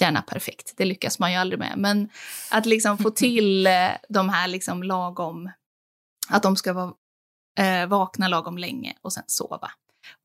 Gärna 0.00 0.22
perfekt, 0.22 0.74
det 0.76 0.84
lyckas 0.84 1.18
man 1.18 1.32
ju 1.32 1.38
aldrig 1.38 1.58
med. 1.58 1.74
Men 1.76 2.08
att 2.50 2.66
liksom 2.66 2.98
få 2.98 3.10
till 3.14 3.66
eh, 3.66 3.90
de 4.08 4.28
här 4.28 4.48
liksom 4.48 4.82
lagom, 4.82 5.50
att 6.28 6.42
de 6.42 6.56
ska 6.56 6.72
vara 6.72 6.92
eh, 7.58 7.86
vakna 7.86 8.28
lagom 8.28 8.58
länge 8.58 8.94
och 9.02 9.12
sen 9.12 9.24
sova. 9.26 9.70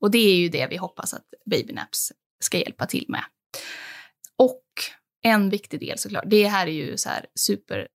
Och 0.00 0.10
det 0.10 0.18
är 0.18 0.36
ju 0.36 0.48
det 0.48 0.66
vi 0.70 0.76
hoppas 0.76 1.14
att 1.14 1.24
babynaps 1.46 2.12
ska 2.40 2.58
hjälpa 2.58 2.86
till 2.86 3.04
med. 3.08 3.24
Och 4.38 4.64
en 5.22 5.50
viktig 5.50 5.80
del 5.80 5.98
såklart, 5.98 6.24
det 6.26 6.48
här 6.48 6.66
är 6.66 6.72
ju 6.72 6.96
så 6.96 7.08
här 7.08 7.26
super 7.34 7.88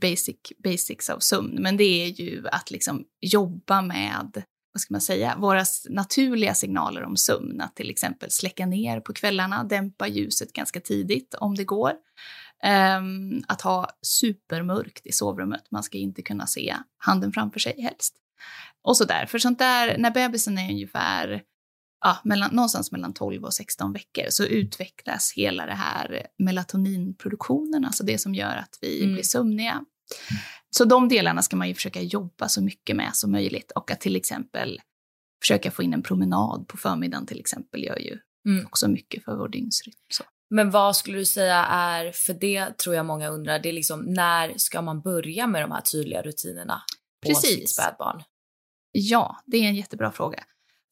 basic 0.00 0.36
basics 0.64 1.10
av 1.10 1.18
sömn, 1.18 1.62
men 1.62 1.76
det 1.76 1.84
är 1.84 2.06
ju 2.06 2.48
att 2.48 2.70
liksom 2.70 3.04
jobba 3.20 3.82
med 3.82 4.42
vad 4.72 4.80
ska 4.80 4.94
man 4.94 5.00
säga, 5.00 5.36
våra 5.38 5.64
naturliga 5.88 6.54
signaler 6.54 7.04
om 7.04 7.16
sömn, 7.16 7.60
att 7.60 7.76
till 7.76 7.90
exempel 7.90 8.30
släcka 8.30 8.66
ner 8.66 9.00
på 9.00 9.12
kvällarna, 9.12 9.64
dämpa 9.64 10.08
ljuset 10.08 10.52
ganska 10.52 10.80
tidigt 10.80 11.34
om 11.34 11.54
det 11.54 11.64
går. 11.64 11.92
Um, 12.98 13.44
att 13.48 13.60
ha 13.60 13.88
supermörkt 14.02 15.06
i 15.06 15.12
sovrummet, 15.12 15.70
man 15.70 15.82
ska 15.82 15.98
inte 15.98 16.22
kunna 16.22 16.46
se 16.46 16.76
handen 16.98 17.32
framför 17.32 17.60
sig 17.60 17.82
helst. 17.82 18.16
Och 18.82 18.96
så 18.96 19.04
där, 19.04 19.26
för 19.26 19.38
sånt 19.38 19.58
där, 19.58 19.98
när 19.98 20.10
bebisen 20.10 20.58
är 20.58 20.70
ungefär 20.70 21.42
ja, 22.04 22.18
mellan, 22.24 22.50
någonstans 22.54 22.92
mellan 22.92 23.12
12 23.12 23.44
och 23.44 23.54
16 23.54 23.92
veckor 23.92 24.24
så 24.30 24.44
utvecklas 24.44 25.32
hela 25.36 25.66
det 25.66 25.74
här 25.74 26.26
melatoninproduktionen, 26.38 27.84
alltså 27.84 28.04
det 28.04 28.18
som 28.18 28.34
gör 28.34 28.56
att 28.56 28.78
vi 28.80 29.02
mm. 29.02 29.14
blir 29.14 29.22
sömniga. 29.22 29.84
Så 30.70 30.84
de 30.84 31.08
delarna 31.08 31.42
ska 31.42 31.56
man 31.56 31.68
ju 31.68 31.74
försöka 31.74 32.02
jobba 32.02 32.48
så 32.48 32.62
mycket 32.62 32.96
med 32.96 33.10
som 33.16 33.32
möjligt 33.32 33.72
och 33.74 33.90
att 33.90 34.00
till 34.00 34.16
exempel 34.16 34.80
försöka 35.42 35.70
få 35.70 35.82
in 35.82 35.94
en 35.94 36.02
promenad 36.02 36.68
på 36.68 36.76
förmiddagen 36.76 37.26
till 37.26 37.40
exempel 37.40 37.84
gör 37.84 37.98
ju 37.98 38.18
mm. 38.48 38.66
också 38.66 38.88
mycket 38.88 39.24
för 39.24 39.36
vår 39.36 39.48
dygnsrytm. 39.48 39.94
Så. 40.08 40.24
Men 40.50 40.70
vad 40.70 40.96
skulle 40.96 41.18
du 41.18 41.24
säga 41.24 41.66
är, 41.66 42.12
för 42.12 42.34
det 42.34 42.78
tror 42.78 42.94
jag 42.94 43.06
många 43.06 43.28
undrar, 43.28 43.58
det 43.58 43.68
är 43.68 43.72
liksom 43.72 44.00
när 44.00 44.58
ska 44.58 44.82
man 44.82 45.00
börja 45.00 45.46
med 45.46 45.62
de 45.62 45.70
här 45.70 45.80
tydliga 45.80 46.22
rutinerna 46.22 46.82
på 47.22 47.28
Precis. 47.28 47.50
sitt 47.50 47.70
spädbarn? 47.70 48.22
Ja, 48.92 49.42
det 49.46 49.56
är 49.56 49.64
en 49.64 49.74
jättebra 49.74 50.12
fråga. 50.12 50.44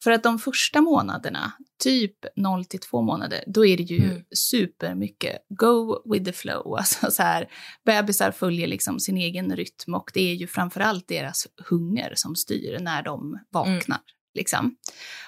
För 0.03 0.11
att 0.11 0.23
de 0.23 0.39
första 0.39 0.81
månaderna, 0.81 1.51
typ 1.83 2.25
0 2.35 2.65
till 2.65 2.79
2 2.79 3.01
månader, 3.01 3.43
då 3.47 3.65
är 3.65 3.77
det 3.77 3.83
ju 3.83 4.03
mm. 4.03 4.23
supermycket 4.35 5.37
go 5.49 6.01
with 6.13 6.25
the 6.25 6.33
flow. 6.33 6.73
Alltså 6.77 7.11
så 7.11 7.23
här, 7.23 7.51
bebisar 7.85 8.31
följer 8.31 8.67
liksom 8.67 8.99
sin 8.99 9.17
egen 9.17 9.55
rytm 9.55 9.93
och 9.93 10.11
det 10.13 10.31
är 10.31 10.35
ju 10.35 10.47
framförallt 10.47 11.07
deras 11.07 11.47
hunger 11.69 12.13
som 12.15 12.35
styr 12.35 12.79
när 12.79 13.03
de 13.03 13.39
vaknar. 13.49 13.97
Mm. 13.97 14.03
Liksom. 14.33 14.75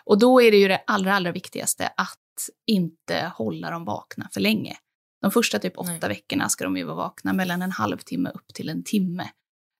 Och 0.04 0.20
då 0.20 0.42
är 0.42 0.52
det 0.52 0.58
ju 0.58 0.68
det 0.68 0.84
allra, 0.88 1.16
allra 1.16 1.32
viktigaste 1.32 1.88
att 1.98 2.18
inte 2.68 3.32
hålla 3.36 3.70
dem 3.70 3.86
vakna 3.86 4.30
för 4.34 4.42
länge. 4.42 4.78
De 5.22 5.32
första 5.32 5.60
typ 5.60 5.78
åtta 5.78 5.92
Nej. 5.92 6.10
veckorna 6.10 6.50
ska 6.50 6.64
de 6.64 6.78
ju 6.78 6.84
vara 6.84 6.96
vakna 6.96 7.34
mellan 7.34 7.62
en 7.62 7.72
halvtimme 7.72 8.30
upp 8.30 8.48
till 8.54 8.70
en 8.70 8.84
timme. 8.84 9.30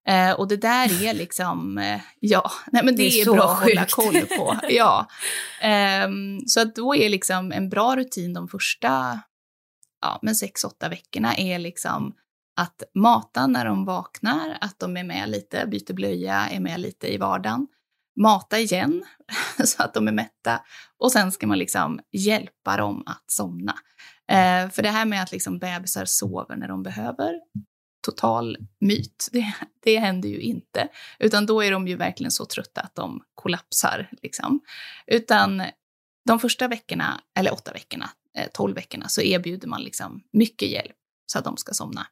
Eh, 0.08 0.32
och 0.32 0.48
det 0.48 0.58
där 0.58 1.04
är 1.04 1.14
liksom, 1.24 1.78
eh, 1.78 2.02
ja, 2.20 2.52
nej 2.72 2.86
men 2.86 2.96
det, 2.96 3.04
det 3.04 3.22
är, 3.22 3.30
är 3.30 3.34
bra 3.34 3.52
att 3.52 3.64
hålla 3.64 3.86
koll 3.86 4.22
på. 4.38 4.58
ja. 4.70 5.08
Eh, 5.62 6.10
så 6.48 6.62
att 6.62 6.76
då 6.76 6.96
är 6.96 7.10
liksom 7.10 7.52
en 7.52 7.70
bra 7.70 7.96
rutin 7.96 8.34
de 8.34 8.48
första, 8.48 9.20
ja 10.02 10.20
men 10.22 10.36
sex, 10.36 10.64
åtta 10.64 10.90
veckorna 10.90 11.36
är 11.36 11.60
liksom 11.60 12.14
att 12.56 12.84
mata 12.96 13.48
när 13.48 13.66
de 13.66 13.86
vaknar, 13.86 14.58
att 14.62 14.80
de 14.80 14.98
är 14.98 15.04
med 15.04 15.30
lite, 15.30 15.68
byter 15.68 15.94
blöja, 15.94 16.50
är 16.50 16.60
med 16.60 16.80
lite 16.80 17.14
i 17.14 17.18
vardagen. 17.18 17.68
Mata 18.20 18.60
igen 18.60 19.04
så 19.66 19.84
att 19.84 19.94
de 19.94 20.08
är 20.08 20.12
mätta 20.12 20.62
och 20.98 21.12
sen 21.12 21.32
ska 21.32 21.48
man 21.48 21.60
liksom 21.60 22.00
hjälpa 22.12 22.78
dem 22.78 23.04
att 23.06 23.24
somna. 23.28 23.76
Eh, 24.32 24.70
för 24.70 24.82
det 24.82 24.90
här 24.90 25.06
med 25.06 25.24
att 25.24 25.32
liksom 25.32 25.60
bebisar 25.60 26.06
sover 26.06 26.56
när 26.56 26.68
de 26.68 26.84
behöver, 26.84 27.34
total 28.02 28.58
myt. 28.80 29.30
Det, 29.32 29.54
det 29.84 30.00
händer 30.00 30.30
ju 30.30 30.40
inte. 30.40 30.88
Utan 31.20 31.46
då 31.46 31.62
är 31.62 31.72
de 31.72 31.88
ju 31.88 31.96
verkligen 31.96 32.32
så 32.32 32.46
trötta 32.46 32.82
att 32.82 32.96
de 32.96 33.24
kollapsar. 33.36 34.10
Liksom. 34.22 34.60
Utan 35.08 35.64
de 36.26 36.40
första 36.40 36.68
veckorna, 36.68 37.22
eller 37.38 37.54
åtta 37.54 37.74
veckorna, 37.74 38.10
eh, 38.38 38.48
tolv 38.54 38.76
veckorna, 38.76 39.10
så 39.10 39.22
erbjuder 39.22 39.68
man 39.68 39.82
liksom 39.82 40.24
mycket 40.34 40.70
hjälp 40.70 40.96
så 41.26 41.40
att 41.40 41.46
de 41.46 41.58
ska 41.58 41.74
somna. 41.74 42.08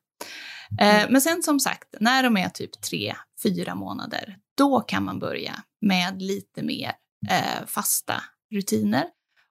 Eh, 0.82 1.00
mm. 1.00 1.12
men 1.12 1.22
sen 1.22 1.44
som 1.44 1.60
sagt, 1.60 1.96
när 2.00 2.24
de 2.24 2.38
är 2.38 2.50
typ 2.50 2.82
tre, 2.82 3.16
fyra 3.44 3.76
månader, 3.76 4.38
då 4.58 4.80
kan 4.80 5.04
man 5.04 5.20
börja 5.20 5.64
med 5.82 6.22
lite 6.22 6.64
mer 6.64 6.92
eh, 7.30 7.66
fasta 7.68 8.24
rutiner. 8.52 9.06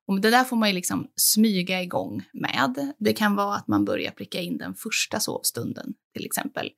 Och 0.09 0.21
det 0.21 0.31
där 0.31 0.45
får 0.45 0.57
man 0.57 0.69
ju 0.69 0.75
liksom 0.75 1.11
smyga 1.17 1.83
igång 1.83 2.25
med. 2.33 2.93
Det 2.99 3.13
kan 3.13 3.37
vara 3.37 3.57
att 3.57 3.69
man 3.69 3.85
börjar 3.85 4.11
pricka 4.11 4.41
in 4.41 4.59
den 4.59 4.75
första 4.75 5.21
sovstunden 5.21 5.95
till 6.15 6.27
exempel. 6.27 6.71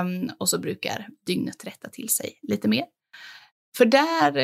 Um, 0.00 0.30
och 0.38 0.48
så 0.48 0.58
brukar 0.58 1.08
dygnet 1.26 1.64
rätta 1.64 1.88
till 1.88 2.08
sig 2.08 2.38
lite 2.42 2.68
mer. 2.68 2.84
För 3.76 3.84
där 3.84 4.36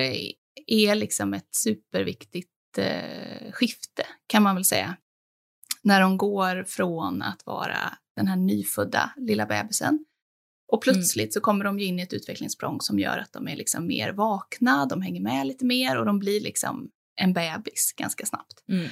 är 0.67 0.95
liksom 0.95 1.35
ett 1.35 1.55
superviktigt 1.55 2.49
uh, 2.79 3.53
skifte 3.53 4.07
kan 4.27 4.43
man 4.43 4.55
väl 4.55 4.65
säga. 4.65 4.97
När 5.83 6.01
de 6.01 6.17
går 6.17 6.65
från 6.65 7.23
att 7.23 7.47
vara 7.47 7.99
den 8.17 8.27
här 8.27 8.37
nyfödda 8.37 9.13
lilla 9.17 9.47
bebisen 9.47 10.05
och 10.73 10.87
mm. 10.87 10.95
plötsligt 10.95 11.27
mm. 11.27 11.33
så 11.33 11.41
kommer 11.41 11.65
de 11.65 11.79
ju 11.79 11.87
in 11.87 11.99
i 11.99 12.03
ett 12.03 12.13
utvecklingssprång 12.13 12.81
som 12.81 12.99
gör 12.99 13.19
att 13.19 13.33
de 13.33 13.49
är 13.49 13.57
liksom 13.57 13.87
mer 13.87 14.13
vakna, 14.13 14.87
de 14.87 15.03
hänger 15.03 15.21
med 15.21 15.47
lite 15.47 15.65
mer 15.65 15.99
och 15.99 16.07
de 16.07 16.19
blir 16.19 16.41
liksom 16.41 16.91
en 17.17 17.33
bebis 17.33 17.95
ganska 17.97 18.27
snabbt. 18.27 18.65
Mm. 18.69 18.89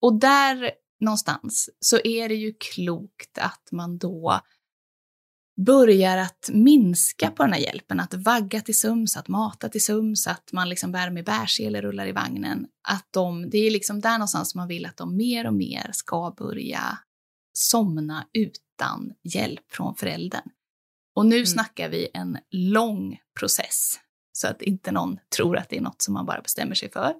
Och 0.00 0.18
där 0.18 0.70
någonstans 1.00 1.70
så 1.80 2.00
är 2.04 2.28
det 2.28 2.34
ju 2.34 2.54
klokt 2.74 3.38
att 3.38 3.68
man 3.72 3.98
då 3.98 4.40
börjar 5.66 6.18
att 6.18 6.50
minska 6.52 7.30
på 7.30 7.42
den 7.42 7.52
här 7.52 7.60
hjälpen, 7.60 8.00
att 8.00 8.14
vagga 8.14 8.60
till 8.60 8.78
sums, 8.78 9.16
att 9.16 9.28
mata 9.28 9.68
till 9.68 9.84
sums, 9.84 10.26
att 10.26 10.52
man 10.52 10.68
liksom 10.68 10.92
bär 10.92 11.10
med 11.10 11.24
bärsele, 11.24 11.80
rullar 11.80 12.06
i 12.06 12.12
vagnen. 12.12 12.66
Att 12.88 13.08
de, 13.10 13.50
det 13.50 13.58
är 13.58 13.70
liksom 13.70 14.00
där 14.00 14.12
någonstans 14.12 14.54
man 14.54 14.68
vill 14.68 14.86
att 14.86 14.96
de 14.96 15.16
mer 15.16 15.46
och 15.46 15.54
mer 15.54 15.90
ska 15.92 16.34
börja 16.38 16.98
somna 17.52 18.26
utan 18.32 19.12
hjälp 19.22 19.72
från 19.72 19.94
föräldern. 19.94 20.48
Och 21.16 21.26
nu 21.26 21.36
mm. 21.36 21.46
snackar 21.46 21.88
vi 21.88 22.08
en 22.14 22.38
lång 22.50 23.18
process, 23.38 24.00
så 24.32 24.48
att 24.48 24.62
inte 24.62 24.92
någon 24.92 25.18
tror 25.36 25.56
att 25.56 25.68
det 25.68 25.76
är 25.76 25.80
något 25.80 26.02
som 26.02 26.14
man 26.14 26.26
bara 26.26 26.40
bestämmer 26.40 26.74
sig 26.74 26.90
för. 26.90 27.14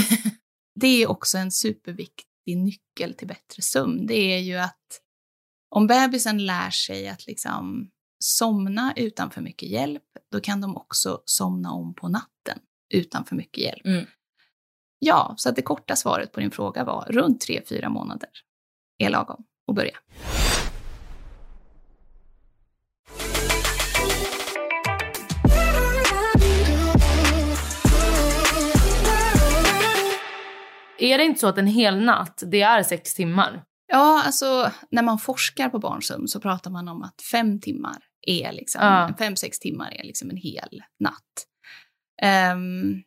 det 0.80 1.02
är 1.02 1.10
också 1.10 1.38
en 1.38 1.50
superviktig 1.50 2.56
nyckel 2.56 3.14
till 3.14 3.28
bättre 3.28 3.62
sömn. 3.62 4.06
Det 4.06 4.34
är 4.34 4.38
ju 4.38 4.56
att 4.56 5.00
om 5.70 5.86
bebisen 5.86 6.46
lär 6.46 6.70
sig 6.70 7.08
att 7.08 7.26
liksom 7.26 7.90
somna 8.24 8.92
utan 8.96 9.30
för 9.30 9.40
mycket 9.40 9.68
hjälp, 9.68 10.02
då 10.32 10.40
kan 10.40 10.60
de 10.60 10.76
också 10.76 11.22
somna 11.24 11.72
om 11.72 11.94
på 11.94 12.08
natten 12.08 12.58
utan 12.94 13.24
för 13.24 13.36
mycket 13.36 13.64
hjälp. 13.64 13.86
Mm. 13.86 14.06
Ja, 14.98 15.34
så 15.36 15.50
det 15.50 15.62
korta 15.62 15.96
svaret 15.96 16.32
på 16.32 16.40
din 16.40 16.50
fråga 16.50 16.84
var 16.84 17.06
runt 17.10 17.46
3-4 17.48 17.88
månader 17.88 18.30
är 18.98 19.10
lagom 19.10 19.44
att 19.68 19.74
börja. 19.74 19.98
Är 30.98 31.18
det 31.18 31.24
inte 31.24 31.40
så 31.40 31.46
att 31.46 31.58
en 31.58 31.66
hel 31.66 32.04
natt, 32.04 32.42
det 32.46 32.62
är 32.62 32.82
sex 32.82 33.14
timmar? 33.14 33.64
Ja, 33.86 34.22
alltså 34.26 34.72
när 34.90 35.02
man 35.02 35.18
forskar 35.18 35.68
på 35.68 35.78
barnsömn 35.78 36.28
så 36.28 36.40
pratar 36.40 36.70
man 36.70 36.88
om 36.88 37.02
att 37.02 37.22
fem 37.30 37.60
timmar 37.60 37.96
är 38.26 38.52
liksom, 38.52 38.80
ja. 38.82 39.14
fem, 39.18 39.36
sex 39.36 39.58
timmar 39.58 39.90
är 39.92 40.04
liksom 40.04 40.30
en 40.30 40.36
hel 40.36 40.82
natt. 41.00 41.46
Um, 42.52 43.02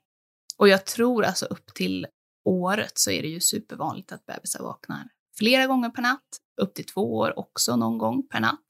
och 0.57 0.69
jag 0.69 0.85
tror 0.85 1.25
alltså 1.25 1.45
upp 1.45 1.73
till 1.73 2.07
året 2.45 2.97
så 2.97 3.11
är 3.11 3.21
det 3.21 3.27
ju 3.27 3.39
supervanligt 3.39 4.11
att 4.11 4.25
bebisar 4.25 4.63
vaknar 4.63 5.07
flera 5.37 5.67
gånger 5.67 5.89
per 5.89 6.01
natt, 6.01 6.37
upp 6.61 6.73
till 6.73 6.85
två 6.85 7.17
år 7.17 7.39
också 7.39 7.75
någon 7.75 7.97
gång 7.97 8.27
per 8.27 8.39
natt. 8.39 8.65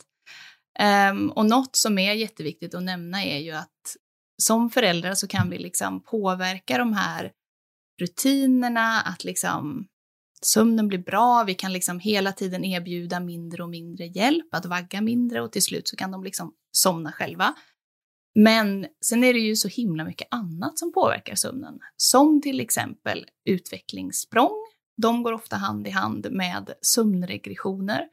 Um, 1.12 1.32
och 1.32 1.46
något 1.46 1.76
som 1.76 1.98
är 1.98 2.14
jätteviktigt 2.14 2.76
att 2.76 2.84
nämna 2.84 3.24
är 3.24 3.40
ju 3.40 3.52
att 3.52 3.96
som 4.42 4.70
föräldrar 4.70 5.14
så 5.14 5.28
kan 5.28 5.50
vi 5.50 5.58
liksom 5.58 6.04
påverka 6.04 6.78
de 6.78 6.94
här 6.94 7.32
rutinerna, 8.02 9.02
att 9.02 9.24
liksom 9.24 9.88
sömnen 10.42 10.88
blir 10.88 11.00
bra, 11.00 11.44
vi 11.48 11.54
kan 11.54 11.74
liksom 11.74 12.00
hela 12.00 12.32
tiden 12.32 12.66
erbjuda 12.66 13.20
mindre 13.20 13.64
och 13.64 13.70
mindre 13.70 14.06
hjälp, 14.06 14.54
att 14.54 14.66
vagga 14.66 15.02
mindre 15.02 15.42
och 15.42 15.52
till 15.52 15.62
slut 15.62 15.88
så 15.88 15.96
kan 15.96 16.12
de 16.12 16.24
liksom 16.24 16.54
somna 16.72 17.12
själva. 17.12 17.56
Men 18.36 18.88
sen 19.06 19.24
är 19.24 19.34
det 19.34 19.40
ju 19.40 19.56
så 19.56 19.68
himla 19.68 20.06
mycket 20.06 20.28
annat 20.32 20.80
som 20.80 20.94
påverkar 20.94 21.36
sömnen, 21.36 21.80
som 21.98 22.42
till 22.42 22.60
exempel 22.60 23.26
utvecklingssprång. 23.46 24.68
de 25.02 25.24
går 25.24 25.34
ofta 25.34 25.56
hand 25.56 25.88
i 25.88 25.90
hand 25.90 26.28
med 26.32 26.74
sömnregressioner. 26.82 28.08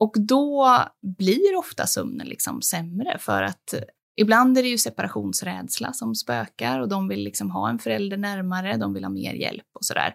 Och 0.00 0.14
då 0.18 0.78
blir 1.18 1.56
ofta 1.56 1.86
sömnen 1.86 2.26
liksom 2.26 2.62
sämre 2.62 3.18
för 3.18 3.42
att 3.42 3.74
ibland 4.20 4.58
är 4.58 4.62
det 4.62 4.68
ju 4.68 4.78
separationsrädsla 4.78 5.92
som 5.92 6.14
spökar 6.14 6.80
och 6.80 6.88
de 6.88 7.08
vill 7.08 7.24
liksom 7.24 7.50
ha 7.50 7.70
en 7.70 7.78
förälder 7.78 8.16
närmare, 8.16 8.76
de 8.76 8.94
vill 8.94 9.04
ha 9.04 9.10
mer 9.10 9.34
hjälp 9.34 9.66
och 9.74 9.84
sådär. 9.84 10.14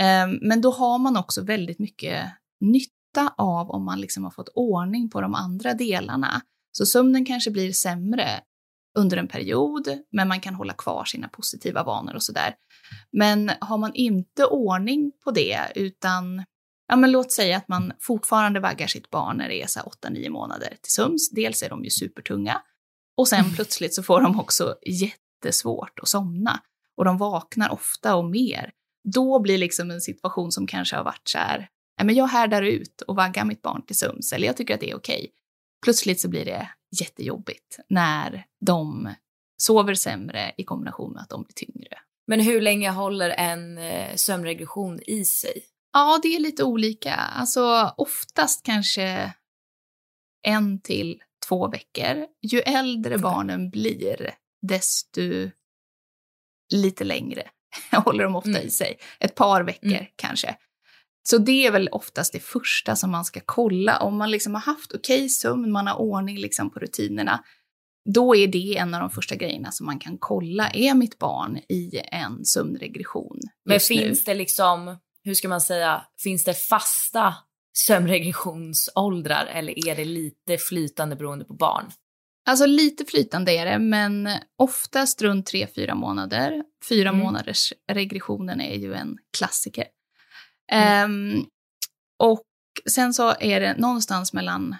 Ehm, 0.00 0.38
men 0.42 0.60
då 0.60 0.70
har 0.70 0.98
man 0.98 1.16
också 1.16 1.42
väldigt 1.42 1.78
mycket 1.78 2.32
nytta 2.60 3.34
av 3.38 3.70
om 3.70 3.84
man 3.84 4.00
liksom 4.00 4.24
har 4.24 4.30
fått 4.30 4.48
ordning 4.54 5.10
på 5.10 5.20
de 5.20 5.34
andra 5.34 5.74
delarna. 5.74 6.40
Så 6.72 6.86
sömnen 6.86 7.24
kanske 7.24 7.50
blir 7.50 7.72
sämre 7.72 8.28
under 8.98 9.16
en 9.16 9.28
period, 9.28 9.88
men 10.12 10.28
man 10.28 10.40
kan 10.40 10.54
hålla 10.54 10.72
kvar 10.72 11.04
sina 11.04 11.28
positiva 11.28 11.82
vanor 11.82 12.14
och 12.14 12.22
sådär. 12.22 12.54
Men 13.12 13.50
har 13.60 13.78
man 13.78 13.94
inte 13.94 14.44
ordning 14.44 15.12
på 15.24 15.30
det, 15.30 15.58
utan 15.74 16.44
ja, 16.88 16.96
men 16.96 17.12
låt 17.12 17.32
säga 17.32 17.56
att 17.56 17.68
man 17.68 17.92
fortfarande 18.00 18.60
vaggar 18.60 18.86
sitt 18.86 19.10
barn 19.10 19.36
när 19.36 19.48
det 19.48 19.62
är 19.62 19.66
8-9 19.66 20.30
månader 20.30 20.68
till 20.68 20.92
sömns. 20.92 21.30
Dels 21.30 21.62
är 21.62 21.68
de 21.68 21.84
ju 21.84 21.90
supertunga 21.90 22.60
och 23.16 23.28
sen 23.28 23.40
mm. 23.40 23.54
plötsligt 23.54 23.94
så 23.94 24.02
får 24.02 24.20
de 24.20 24.40
också 24.40 24.76
jättesvårt 24.86 25.98
att 26.02 26.08
somna 26.08 26.60
och 26.96 27.04
de 27.04 27.18
vaknar 27.18 27.72
ofta 27.72 28.14
och 28.14 28.24
mer. 28.24 28.72
Då 29.14 29.38
blir 29.40 29.58
liksom 29.58 29.90
en 29.90 30.00
situation 30.00 30.52
som 30.52 30.66
kanske 30.66 30.96
har 30.96 31.04
varit 31.04 31.28
så 31.28 31.38
här, 31.38 31.68
men 32.02 32.14
jag 32.14 32.26
härdar 32.26 32.62
ut 32.62 33.02
och 33.02 33.16
vaggar 33.16 33.44
mitt 33.44 33.62
barn 33.62 33.86
till 33.86 33.96
sömns 33.96 34.32
eller 34.32 34.46
jag 34.46 34.56
tycker 34.56 34.74
att 34.74 34.80
det 34.80 34.90
är 34.90 34.96
okej. 34.96 35.30
Plötsligt 35.84 36.20
så 36.20 36.28
blir 36.28 36.44
det 36.44 36.68
jättejobbigt 37.00 37.78
när 37.88 38.46
de 38.60 39.14
sover 39.56 39.94
sämre 39.94 40.52
i 40.56 40.64
kombination 40.64 41.12
med 41.12 41.22
att 41.22 41.28
de 41.28 41.42
blir 41.42 41.54
tyngre. 41.54 41.98
Men 42.26 42.40
hur 42.40 42.60
länge 42.60 42.90
håller 42.90 43.30
en 43.30 43.78
eh, 43.78 44.14
sömnregression 44.16 45.00
i 45.06 45.24
sig? 45.24 45.64
Ja, 45.92 46.20
det 46.22 46.36
är 46.36 46.40
lite 46.40 46.64
olika. 46.64 47.14
Alltså 47.14 47.94
oftast 47.96 48.62
kanske 48.62 49.32
en 50.42 50.80
till 50.80 51.22
två 51.48 51.68
veckor. 51.68 52.26
Ju 52.42 52.60
äldre 52.60 53.18
barnen 53.18 53.70
blir, 53.70 54.34
desto 54.62 55.20
lite 56.72 57.04
längre 57.04 57.42
håller 58.04 58.24
de 58.24 58.36
ofta 58.36 58.50
mm. 58.50 58.66
i 58.66 58.70
sig. 58.70 58.98
Ett 59.20 59.34
par 59.34 59.62
veckor 59.62 59.92
mm. 59.92 60.06
kanske. 60.16 60.56
Så 61.28 61.38
det 61.38 61.66
är 61.66 61.70
väl 61.70 61.88
oftast 61.92 62.32
det 62.32 62.40
första 62.40 62.96
som 62.96 63.10
man 63.10 63.24
ska 63.24 63.40
kolla. 63.46 63.98
Om 63.98 64.16
man 64.16 64.30
liksom 64.30 64.54
har 64.54 64.62
haft 64.62 64.92
okej 64.94 65.18
okay 65.18 65.28
sömn, 65.28 65.72
man 65.72 65.86
har 65.86 65.94
ordning 65.94 66.38
liksom 66.38 66.70
på 66.70 66.80
rutinerna, 66.80 67.44
då 68.14 68.36
är 68.36 68.46
det 68.46 68.76
en 68.76 68.94
av 68.94 69.00
de 69.00 69.10
första 69.10 69.34
grejerna 69.34 69.72
som 69.72 69.86
man 69.86 69.98
kan 69.98 70.18
kolla. 70.18 70.70
Är 70.70 70.94
mitt 70.94 71.18
barn 71.18 71.58
i 71.68 72.00
en 72.12 72.44
sömnregression 72.44 73.40
Men 73.64 73.80
finns 73.80 74.26
nu? 74.26 74.32
det 74.32 74.38
liksom, 74.38 74.96
hur 75.22 75.34
ska 75.34 75.48
man 75.48 75.60
säga, 75.60 76.04
finns 76.18 76.44
det 76.44 76.54
fasta 76.54 77.34
sömnregressionsåldrar 77.76 79.46
eller 79.46 79.88
är 79.88 79.96
det 79.96 80.04
lite 80.04 80.58
flytande 80.58 81.16
beroende 81.16 81.44
på 81.44 81.54
barn? 81.54 81.92
Alltså 82.46 82.66
lite 82.66 83.04
flytande 83.04 83.52
är 83.52 83.66
det, 83.66 83.78
men 83.78 84.28
oftast 84.58 85.22
runt 85.22 85.52
3-4 85.52 85.94
månader. 85.94 86.64
Fyra 86.88 87.08
mm. 87.08 87.20
månaders 87.20 87.72
regressionen 87.92 88.60
är 88.60 88.74
ju 88.74 88.94
en 88.94 89.18
klassiker. 89.36 89.84
Mm. 90.72 91.34
Um, 91.34 91.46
och 92.18 92.44
sen 92.90 93.14
så 93.14 93.34
är 93.40 93.60
det 93.60 93.76
någonstans 93.76 94.32
mellan 94.32 94.76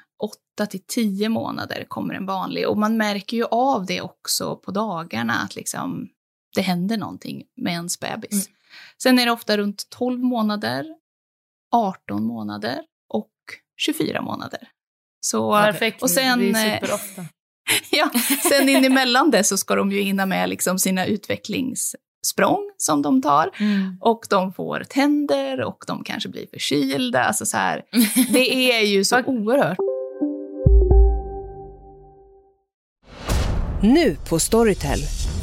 8 0.57 0.67
till 0.67 0.87
10 0.87 1.29
månader 1.29 1.85
kommer 1.89 2.15
en 2.15 2.27
vanlig 2.27 2.69
och 2.69 2.79
man 2.79 2.97
märker 2.97 3.37
ju 3.37 3.45
av 3.45 3.87
det 3.87 4.01
också 4.01 4.57
på 4.57 4.71
dagarna 4.71 5.33
att 5.35 5.57
liksom 5.57 6.09
det 6.55 6.61
händer 6.61 6.97
någonting 6.97 7.45
med 7.57 7.73
ens 7.73 8.01
bebis. 8.01 8.33
Mm. 8.33 8.57
Sen 9.03 9.19
är 9.19 9.27
det 9.27 9.33
ofta 9.33 9.57
runt 9.57 9.91
12 9.91 10.21
månader, 10.21 10.87
18 11.75 12.25
månader 12.25 12.81
och 13.09 13.31
24 13.77 14.23
månader. 14.23 14.69
Så, 15.21 15.53
Perfekt, 15.53 16.03
och 16.03 16.11
sen, 16.11 16.39
det 16.39 16.59
är 16.59 16.75
superofta. 16.75 17.25
ja, 17.91 18.11
sen 18.49 18.69
in 18.69 18.85
emellan 18.85 19.31
det 19.31 19.45
så 19.45 19.57
ska 19.57 19.75
de 19.75 19.93
ju 19.93 20.01
hinna 20.01 20.27
med 20.27 20.49
liksom 20.49 20.79
sina 20.79 21.07
utvecklingssprång 21.07 22.71
som 22.77 23.03
de 23.03 23.23
tar. 23.23 23.51
Mm. 23.61 23.97
Och 24.01 24.27
de 24.31 24.53
får 24.53 24.85
tänder 24.85 25.61
och 25.61 25.85
de 25.87 26.05
kanske 26.05 26.29
blir 26.29 26.47
förkylda. 26.47 27.25
Alltså 27.25 27.47
så 27.47 27.57
här, 27.57 27.83
det 28.33 28.73
är 28.73 28.87
ju 28.87 29.05
så 29.05 29.23
oerhört. 29.23 29.79
Nu 33.83 34.17
på 34.29 34.39
Storytel. 34.39 34.99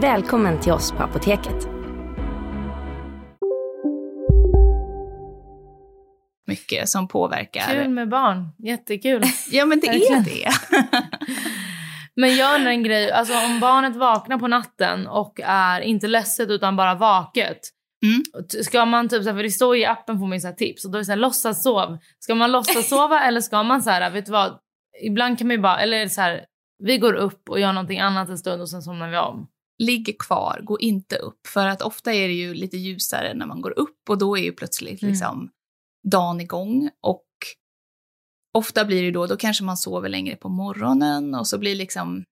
Välkommen 0.00 0.60
till 0.60 0.72
oss 0.72 0.92
på 0.92 1.02
Apoteket. 1.02 1.68
Mycket 6.46 6.88
som 6.88 7.08
påverkar. 7.08 7.60
Kul 7.60 7.88
med 7.88 8.08
barn, 8.08 8.48
jättekul. 8.58 9.22
ja 9.50 9.66
men 9.66 9.80
det 9.80 9.86
är 9.86 10.24
det. 10.24 10.50
men 12.16 12.36
gör 12.36 12.66
en 12.66 12.82
grej, 12.82 13.12
alltså 13.12 13.34
om 13.34 13.60
barnet 13.60 13.96
vaknar 13.96 14.38
på 14.38 14.48
natten 14.48 15.06
och 15.06 15.40
är 15.44 15.80
inte 15.80 16.06
ledset 16.06 16.50
utan 16.50 16.76
bara 16.76 16.94
vaket. 16.94 17.60
Mm. 18.04 18.22
Ska 18.64 18.84
man 18.84 19.08
typ, 19.08 19.24
för 19.24 19.42
det 19.42 19.50
står 19.50 19.76
i 19.76 19.84
appen 19.84 20.18
får 20.18 20.26
man 20.26 20.40
så 20.40 20.52
tips 20.52 20.84
och 20.84 20.90
då 20.90 20.96
är 20.96 21.00
det 21.00 21.04
så 21.04 21.12
här, 21.12 21.16
låtsas 21.16 21.62
sov. 21.62 21.98
Ska 22.18 22.34
man 22.34 22.52
låtsas 22.52 22.88
sova 22.88 23.20
eller 23.20 23.40
ska 23.40 23.62
man 23.62 23.82
så 23.82 23.90
här, 23.90 24.10
vet 24.10 24.26
du 24.26 24.32
vad, 24.32 24.58
ibland 25.02 25.38
kan 25.38 25.46
man 25.46 25.56
ju 25.56 25.62
bara, 25.62 25.80
eller 25.80 26.08
så 26.08 26.20
här, 26.20 26.44
vi 26.78 26.98
går 26.98 27.14
upp 27.14 27.48
och 27.48 27.60
gör 27.60 27.72
någonting 27.72 28.00
annat 28.00 28.28
en 28.28 28.38
stund 28.38 28.62
och 28.62 28.70
sen 28.70 28.82
somnar 28.82 29.10
vi 29.10 29.16
om 29.16 29.48
ligg 29.78 30.16
kvar, 30.18 30.60
gå 30.64 30.80
inte 30.80 31.16
upp. 31.16 31.46
För 31.46 31.66
att 31.66 31.82
ofta 31.82 32.12
är 32.12 32.28
det 32.28 32.34
ju 32.34 32.54
lite 32.54 32.76
ljusare 32.76 33.34
när 33.34 33.46
man 33.46 33.60
går 33.60 33.78
upp 33.78 34.10
och 34.10 34.18
då 34.18 34.38
är 34.38 34.42
ju 34.42 34.52
plötsligt 34.52 35.02
mm. 35.02 35.12
liksom 35.12 35.50
dagen 36.08 36.40
igång. 36.40 36.90
Och 37.00 37.26
ofta 38.54 38.84
blir 38.84 39.02
det 39.02 39.10
då, 39.10 39.26
då 39.26 39.36
kanske 39.36 39.64
man 39.64 39.76
sover 39.76 40.08
längre 40.08 40.36
på 40.36 40.48
morgonen 40.48 41.34
och 41.34 41.46
så 41.46 41.58
blir 41.58 41.74
liksom 41.74 42.24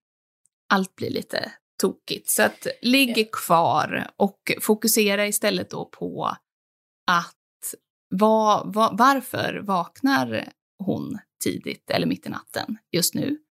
allt 0.73 0.97
blir 0.97 1.11
lite 1.11 1.53
tokigt. 1.81 2.31
Så 2.31 2.43
att 2.43 2.67
ligg 2.83 3.33
kvar 3.33 4.11
och 4.17 4.53
fokusera 4.61 5.27
istället 5.27 5.71
då 5.71 5.85
på 5.85 6.37
att 7.11 7.37
var, 8.11 8.73
var, 8.73 8.91
varför 8.99 9.61
vaknar 9.65 10.49
hon 10.79 11.19
tidigt 11.45 11.91
eller 11.91 12.07
mitt 12.07 12.27
i 12.27 12.29
natten 12.29 12.79
just 12.93 13.15
nu? 13.15 13.42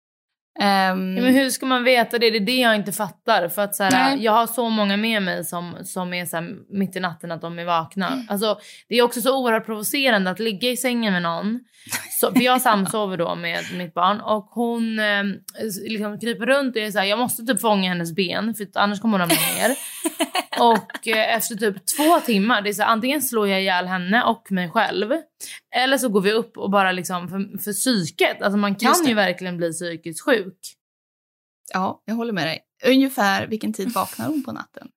Um, 0.59 1.17
ja, 1.17 1.23
men 1.23 1.33
hur 1.33 1.49
ska 1.49 1.65
man 1.65 1.83
veta 1.83 2.17
det? 2.19 2.29
Det 2.29 2.37
är 2.37 2.45
det 2.45 2.55
jag 2.55 2.75
inte 2.75 2.91
fattar. 2.91 3.47
För 3.47 3.61
att 3.61 3.75
så 3.75 3.83
här, 3.83 4.17
Jag 4.17 4.31
har 4.31 4.47
så 4.47 4.69
många 4.69 4.97
med 4.97 5.23
mig 5.23 5.45
som, 5.45 5.77
som 5.83 6.13
är 6.13 6.25
så 6.25 6.37
här, 6.37 6.55
mitt 6.69 6.95
i 6.95 6.99
natten 6.99 7.31
att 7.31 7.41
de 7.41 7.59
är 7.59 7.65
vakna. 7.65 8.07
Mm. 8.07 8.25
Alltså, 8.29 8.59
det 8.89 8.95
är 8.95 9.01
också 9.01 9.21
så 9.21 9.37
oerhört 9.37 9.65
provocerande 9.65 10.29
att 10.29 10.39
ligga 10.39 10.69
i 10.69 10.77
sängen 10.77 11.13
med 11.13 11.21
någon. 11.21 11.59
Så, 12.19 12.31
för 12.31 12.41
jag 12.41 12.61
samsover 12.61 13.17
då 13.17 13.35
med 13.35 13.63
mitt 13.77 13.93
barn 13.93 14.21
och 14.21 14.49
hon 14.51 14.99
eh, 14.99 15.23
liksom 15.83 16.19
kryper 16.19 16.45
runt 16.45 16.75
och 16.75 16.81
är 16.81 16.91
så 16.91 16.99
här, 16.99 17.05
jag 17.05 17.19
måste 17.19 17.43
typ 17.43 17.61
fånga 17.61 17.89
hennes 17.89 18.15
ben 18.15 18.55
för 18.55 18.67
annars 18.75 19.01
kommer 19.01 19.19
hon 19.19 19.29
ramla 19.29 19.41
ner. 19.55 19.75
och 20.59 21.07
eh, 21.07 21.35
efter 21.35 21.55
typ 21.55 21.75
två 21.97 22.19
timmar, 22.19 22.61
det 22.61 22.69
är 22.69 22.73
så 22.73 22.81
här, 22.81 22.89
antingen 22.89 23.21
slår 23.21 23.47
jag 23.47 23.61
ihjäl 23.61 23.85
henne 23.85 24.23
och 24.23 24.51
mig 24.51 24.69
själv. 24.69 25.13
Eller 25.75 25.97
så 25.97 26.09
går 26.09 26.21
vi 26.21 26.31
upp 26.31 26.57
och 26.57 26.71
bara 26.71 26.91
liksom 26.91 27.29
för, 27.29 27.57
för 27.63 27.73
psyket. 27.73 28.41
Alltså 28.41 28.57
man 28.57 28.75
kan 28.75 28.93
ju 29.07 29.13
verkligen 29.13 29.57
bli 29.57 29.71
psykiskt 29.71 30.21
sjuk. 30.21 30.57
Ja, 31.73 32.01
jag 32.05 32.15
håller 32.15 32.33
med 32.33 32.47
dig. 32.47 32.59
Ungefär 32.85 33.47
vilken 33.47 33.73
tid 33.73 33.93
vaknar 33.93 34.27
hon 34.27 34.43
på 34.43 34.51
natten? 34.51 34.87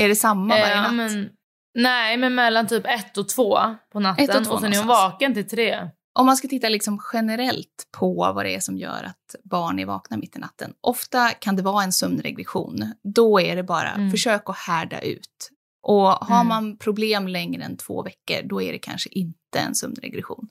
Är 0.00 0.08
det 0.08 0.16
samma 0.16 0.54
varje 0.54 0.80
natt? 0.82 0.94
men, 0.94 1.28
nej, 1.74 2.16
men 2.16 2.34
mellan 2.34 2.66
typ 2.66 2.86
ett 2.86 3.16
och 3.18 3.28
två 3.28 3.58
på 3.92 4.00
natten. 4.00 4.38
Och, 4.38 4.44
två 4.44 4.52
och 4.54 4.60
sen 4.60 4.72
är 4.72 4.78
hon 4.78 4.86
vaken 4.86 5.34
till 5.34 5.48
tre. 5.48 5.90
om 6.18 6.26
man 6.26 6.36
ska 6.36 6.48
titta 6.48 6.68
liksom 6.68 7.00
generellt 7.12 7.88
på 7.98 8.14
vad 8.34 8.44
det 8.44 8.54
är 8.54 8.60
som 8.60 8.76
gör 8.78 9.04
att 9.04 9.34
barn 9.44 9.78
är 9.78 9.86
vakna 9.86 10.16
mitt 10.16 10.36
i 10.36 10.38
natten. 10.38 10.72
Ofta 10.80 11.30
kan 11.30 11.56
det 11.56 11.62
vara 11.62 11.84
en 11.84 11.92
sömnregression. 11.92 12.92
Då 13.14 13.40
är 13.40 13.56
det 13.56 13.62
bara 13.62 13.90
Mm. 13.90 14.10
försök 14.10 14.42
att 14.50 14.56
härda 14.58 15.00
ut. 15.00 15.50
Och 15.82 16.08
har 16.10 16.36
Mm. 16.40 16.48
man 16.48 16.76
problem 16.76 17.28
längre 17.28 17.64
än 17.64 17.76
två 17.76 18.02
veckor, 18.02 18.42
då 18.48 18.62
är 18.62 18.72
det 18.72 18.78
kanske 18.78 19.08
inte 19.12 19.58
en 19.58 19.74
sömnregression. 19.74 20.48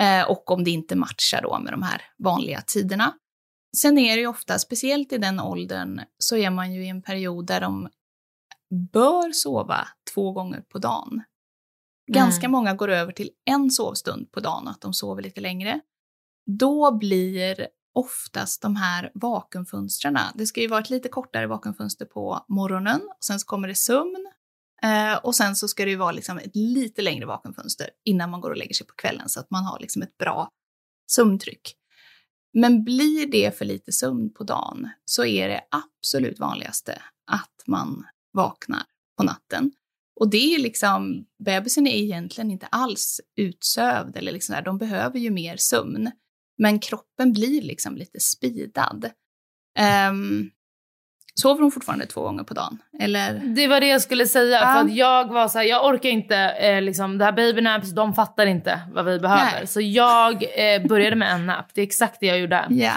Eh, 0.00 0.30
och 0.30 0.50
om 0.50 0.64
det 0.64 0.70
inte 0.70 0.96
matchar 0.96 1.42
då 1.42 1.58
med 1.58 1.72
de 1.72 1.82
här 1.82 2.02
vanliga 2.18 2.60
tiderna. 2.66 3.14
Sen 3.76 3.98
är 3.98 4.16
det 4.16 4.20
ju 4.20 4.26
ofta, 4.26 4.58
speciellt 4.58 5.12
i 5.12 5.18
den 5.18 5.40
åldern, 5.40 6.00
så 6.18 6.36
är 6.36 6.50
man 6.50 6.72
ju 6.74 6.84
i 6.84 6.88
en 6.88 7.02
period 7.02 7.46
där 7.46 7.60
de 7.60 7.88
bör 8.92 9.32
sova 9.32 9.88
två 10.14 10.32
gånger 10.32 10.60
på 10.60 10.78
dagen. 10.78 11.22
Ganska 12.12 12.46
Mm. 12.46 12.52
många 12.52 12.74
går 12.74 12.88
över 12.88 13.12
till 13.12 13.30
en 13.44 13.70
sovstund 13.70 14.32
på 14.32 14.40
dagen, 14.40 14.68
att 14.68 14.80
de 14.80 14.94
sover 14.94 15.22
lite 15.22 15.40
längre. 15.40 15.80
Då 16.46 16.92
blir 16.98 17.68
oftast 17.94 18.62
de 18.62 18.76
här 18.76 19.10
vakuumfönstren, 19.14 20.18
det 20.34 20.46
ska 20.46 20.60
ju 20.60 20.68
vara 20.68 20.80
ett 20.80 20.90
lite 20.90 21.08
kortare 21.08 21.46
vakuumfönster 21.46 22.04
på 22.06 22.44
morgonen, 22.48 23.00
och 23.18 23.24
sen 23.24 23.40
så 23.40 23.46
kommer 23.46 23.68
det 23.68 23.74
sömn, 23.74 24.32
eh, 24.84 25.16
och 25.16 25.34
sen 25.34 25.56
så 25.56 25.68
ska 25.68 25.84
det 25.84 25.90
ju 25.90 25.96
vara 25.96 26.12
liksom 26.12 26.38
ett 26.38 26.56
lite 26.56 27.02
längre 27.02 27.26
vakuumfönster 27.26 27.90
innan 28.04 28.30
man 28.30 28.40
går 28.40 28.50
och 28.50 28.56
lägger 28.56 28.74
sig 28.74 28.86
på 28.86 28.94
kvällen, 28.94 29.28
så 29.28 29.40
att 29.40 29.50
man 29.50 29.64
har 29.64 29.80
liksom 29.80 30.02
ett 30.02 30.18
bra 30.18 30.48
sömntryck. 31.10 31.76
Men 32.54 32.84
blir 32.84 33.26
det 33.26 33.58
för 33.58 33.64
lite 33.64 33.92
sömn 33.92 34.34
på 34.34 34.44
dagen 34.44 34.88
så 35.04 35.24
är 35.24 35.48
det 35.48 35.60
absolut 35.70 36.40
vanligaste 36.40 37.02
att 37.30 37.62
man 37.66 38.04
vaknar 38.32 38.82
på 39.16 39.22
natten. 39.22 39.72
Och 40.20 40.30
det 40.30 40.54
är 40.54 40.58
liksom, 40.58 41.26
bebisen 41.44 41.86
är 41.86 41.96
egentligen 41.96 42.50
inte 42.50 42.66
alls 42.66 43.20
utsövd 43.36 44.16
eller 44.16 44.32
liksom 44.32 44.54
där, 44.54 44.62
de 44.62 44.78
behöver 44.78 45.18
ju 45.18 45.30
mer 45.30 45.56
sömn. 45.56 46.10
Men 46.58 46.78
kroppen 46.78 47.32
blir 47.32 47.62
liksom 47.62 47.96
lite 47.96 48.20
speedad. 48.20 49.04
Um, 49.04 49.84
ehm, 49.84 50.50
sover 51.34 51.62
hon 51.62 51.70
fortfarande 51.70 52.06
två 52.06 52.22
gånger 52.22 52.44
på 52.44 52.54
dagen? 52.54 52.78
Eller? 53.00 53.40
Det 53.44 53.66
var 53.66 53.80
det 53.80 53.86
jag 53.86 54.02
skulle 54.02 54.26
säga. 54.26 54.60
Ja. 54.60 54.74
För 54.74 54.80
att 54.80 54.94
jag 54.94 55.32
var 55.32 55.48
så 55.48 55.58
här, 55.58 55.64
jag 55.64 55.86
orkar 55.86 56.08
inte, 56.08 56.36
eh, 56.36 56.82
liksom, 56.82 57.18
det 57.18 57.24
här 57.24 57.32
baby 57.32 57.60
naps, 57.60 57.90
de 57.90 58.14
fattar 58.14 58.46
inte 58.46 58.80
vad 58.92 59.04
vi 59.04 59.18
behöver. 59.18 59.52
Nej. 59.58 59.66
Så 59.66 59.80
jag 59.80 60.32
eh, 60.34 60.86
började 60.86 61.16
med 61.16 61.32
en 61.32 61.46
nap. 61.46 61.66
Det 61.74 61.80
är 61.80 61.86
exakt 61.86 62.20
det 62.20 62.26
jag 62.26 62.38
gjorde. 62.38 62.66
Ja. 62.70 62.92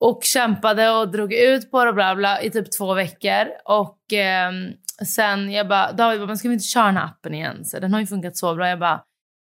Och 0.00 0.20
kämpade 0.22 0.90
och 0.90 1.08
drog 1.10 1.32
ut 1.32 1.70
på 1.70 1.84
det 1.84 1.88
och 1.88 1.94
bla 1.94 2.16
bla 2.16 2.42
i 2.42 2.50
typ 2.50 2.78
två 2.78 2.94
veckor. 2.94 3.46
Och 3.64 4.12
ehm, 4.12 4.72
sen 5.06 5.52
jag 5.52 5.68
bara, 5.68 5.92
David 5.92 6.20
bara, 6.20 6.26
men 6.26 6.38
ska 6.38 6.48
vi 6.48 6.54
inte 6.54 6.66
köra 6.66 6.86
den 6.86 6.96
här 6.96 7.04
appen 7.04 7.34
igen? 7.34 7.64
Så 7.64 7.78
den 7.78 7.92
har 7.92 8.00
ju 8.00 8.06
funkat 8.06 8.36
så 8.36 8.54
bra. 8.54 8.68
Jag 8.68 8.78
bara, 8.78 9.02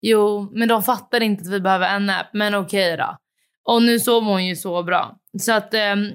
jo, 0.01 0.51
men 0.53 0.69
de 0.69 0.83
fattar 0.83 1.21
inte 1.23 1.43
att 1.43 1.49
vi 1.53 1.61
behöver 1.61 1.89
en 1.89 2.11
app. 2.11 2.27
Men 2.33 2.55
okej 2.55 2.97
då. 2.97 3.17
Och 3.65 3.83
nu 3.83 4.01
sover 4.01 4.31
hon 4.31 4.47
ju 4.47 4.57
så 4.57 4.83
bra. 4.83 5.17
Så 5.41 5.53
att 5.53 5.75
ehm, 5.75 6.09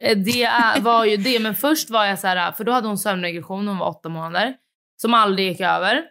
det 0.00 0.42
är, 0.42 0.80
var 0.80 1.04
ju 1.04 1.16
det. 1.16 1.40
Men 1.40 1.54
först 1.54 1.90
var 1.90 2.04
jag 2.04 2.18
så 2.18 2.26
här, 2.26 2.52
för 2.52 2.64
då 2.64 2.72
hade 2.72 2.88
hon 2.88 2.98
sömnregression, 2.98 3.68
hon 3.68 3.78
var 3.78 3.88
åtta 3.88 4.08
månader. 4.08 4.54
Som 4.96 5.14
aldrig 5.14 5.48
gick 5.48 5.60
över. 5.60 6.02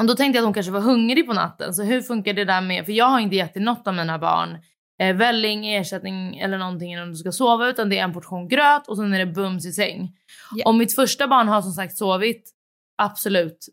Och 0.00 0.06
då 0.06 0.14
tänkte 0.14 0.36
jag 0.36 0.42
att 0.42 0.46
hon 0.46 0.54
kanske 0.54 0.72
var 0.72 0.80
hungrig 0.80 1.26
på 1.26 1.32
natten. 1.32 1.74
Så 1.74 1.82
hur 1.82 2.02
funkar 2.02 2.32
det 2.32 2.44
där 2.44 2.60
med, 2.60 2.84
för 2.84 2.92
jag 2.92 3.06
har 3.06 3.20
inte 3.20 3.36
gett 3.36 3.52
till 3.52 3.62
något 3.62 3.86
av 3.86 3.94
mina 3.94 4.18
barn 4.18 4.58
eh, 5.00 5.16
välling, 5.16 5.66
ersättning 5.74 6.38
eller 6.38 6.58
någonting 6.58 6.92
innan 6.92 7.10
du 7.10 7.16
ska 7.16 7.32
sova. 7.32 7.68
Utan 7.68 7.88
det 7.88 7.98
är 7.98 8.04
en 8.04 8.12
portion 8.12 8.48
gröt 8.48 8.88
och 8.88 8.96
sen 8.96 9.14
är 9.14 9.18
det 9.18 9.26
bums 9.26 9.66
i 9.66 9.72
säng. 9.72 10.12
Ja. 10.54 10.68
Och 10.68 10.74
mitt 10.74 10.94
första 10.94 11.28
barn 11.28 11.48
har 11.48 11.62
som 11.62 11.72
sagt 11.72 11.96
sovit 11.96 12.50
absolut 12.98 13.66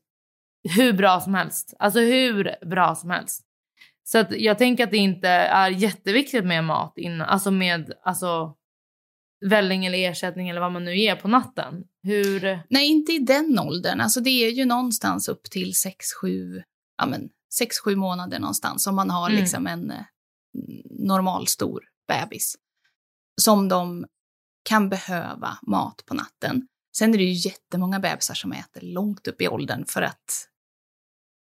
hur 0.76 0.94
bra 0.94 1.20
som 1.20 1.34
helst. 1.34 1.74
Alltså 1.80 2.00
hur 2.00 2.66
bra 2.66 2.96
som 2.96 3.10
helst. 3.10 3.46
Så 4.04 4.26
jag 4.30 4.58
tänker 4.58 4.84
att 4.84 4.92
det 4.92 4.98
inte 4.98 5.30
är 5.30 5.70
jätteviktigt 5.70 6.46
med 6.46 6.64
mat 6.64 6.94
innan, 6.98 7.30
alltså 7.30 7.52
med 7.52 7.94
alltså 8.04 8.54
välling 9.46 9.86
eller 9.86 9.98
ersättning 9.98 10.50
eller 10.50 10.62
vad 10.62 10.72
man 10.72 10.86
nu 10.86 10.98
ger 10.98 11.16
på 11.16 11.28
natten. 11.28 11.84
Hur... 12.04 12.60
Nej, 12.70 12.88
inte 12.88 13.12
i 13.12 13.20
den 13.20 13.60
åldern. 13.60 14.02
Alltså 14.02 14.20
det 14.20 14.30
är 14.30 14.50
ju 14.52 14.66
någonstans 14.66 15.30
upp 15.30 15.44
till 15.44 15.72
6-7 16.24 16.64
ja, 16.98 17.06
men, 17.06 17.30
sex, 17.54 17.80
sju 17.80 17.96
månader 17.96 18.40
någonstans 18.40 18.88
om 18.88 18.96
man 18.96 19.10
har 19.10 19.30
Mm. 19.30 19.42
liksom 19.42 19.68
en 19.68 19.92
eh, 19.92 20.04
normal 20.90 21.48
stor 21.48 21.84
bebis. 22.08 22.56
Som 23.42 23.68
de 23.68 24.06
kan 24.64 24.90
behöva 24.90 25.58
mat 25.62 26.04
på 26.06 26.14
natten. 26.14 26.68
Sen 26.98 27.14
är 27.14 27.18
det 27.18 27.24
ju 27.24 27.50
jättemånga 27.50 28.00
bebisar 28.00 28.34
som 28.34 28.52
äter 28.52 28.82
långt 28.82 29.28
upp 29.28 29.42
i 29.42 29.48
åldern 29.48 29.86
för 29.86 30.02
att 30.02 30.48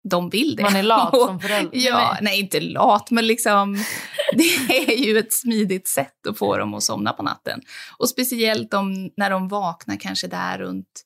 de 0.08 0.30
vill 0.30 0.56
det. 0.56 0.62
Man 0.62 0.76
är 0.76 0.82
lat 0.82 1.10
som 1.26 1.40
förälder. 1.40 1.78
Ja, 1.78 2.10
Nej, 2.12 2.18
nej 2.22 2.40
inte 2.40 2.60
lat, 2.60 3.10
men 3.10 3.26
liksom 3.26 3.76
det 4.32 4.88
är 4.88 4.96
ju 4.96 5.18
ett 5.18 5.32
smidigt 5.32 5.88
sätt 5.88 6.26
att 6.26 6.38
få 6.38 6.56
dem 6.56 6.74
att 6.74 6.82
somna 6.82 7.12
på 7.12 7.22
natten. 7.22 7.60
Och 7.98 8.08
speciellt 8.08 8.74
om, 8.74 9.10
när 9.16 9.30
de 9.30 9.48
vaknar 9.48 9.96
kanske 9.96 10.26
där 10.26 10.58
runt 10.58 11.02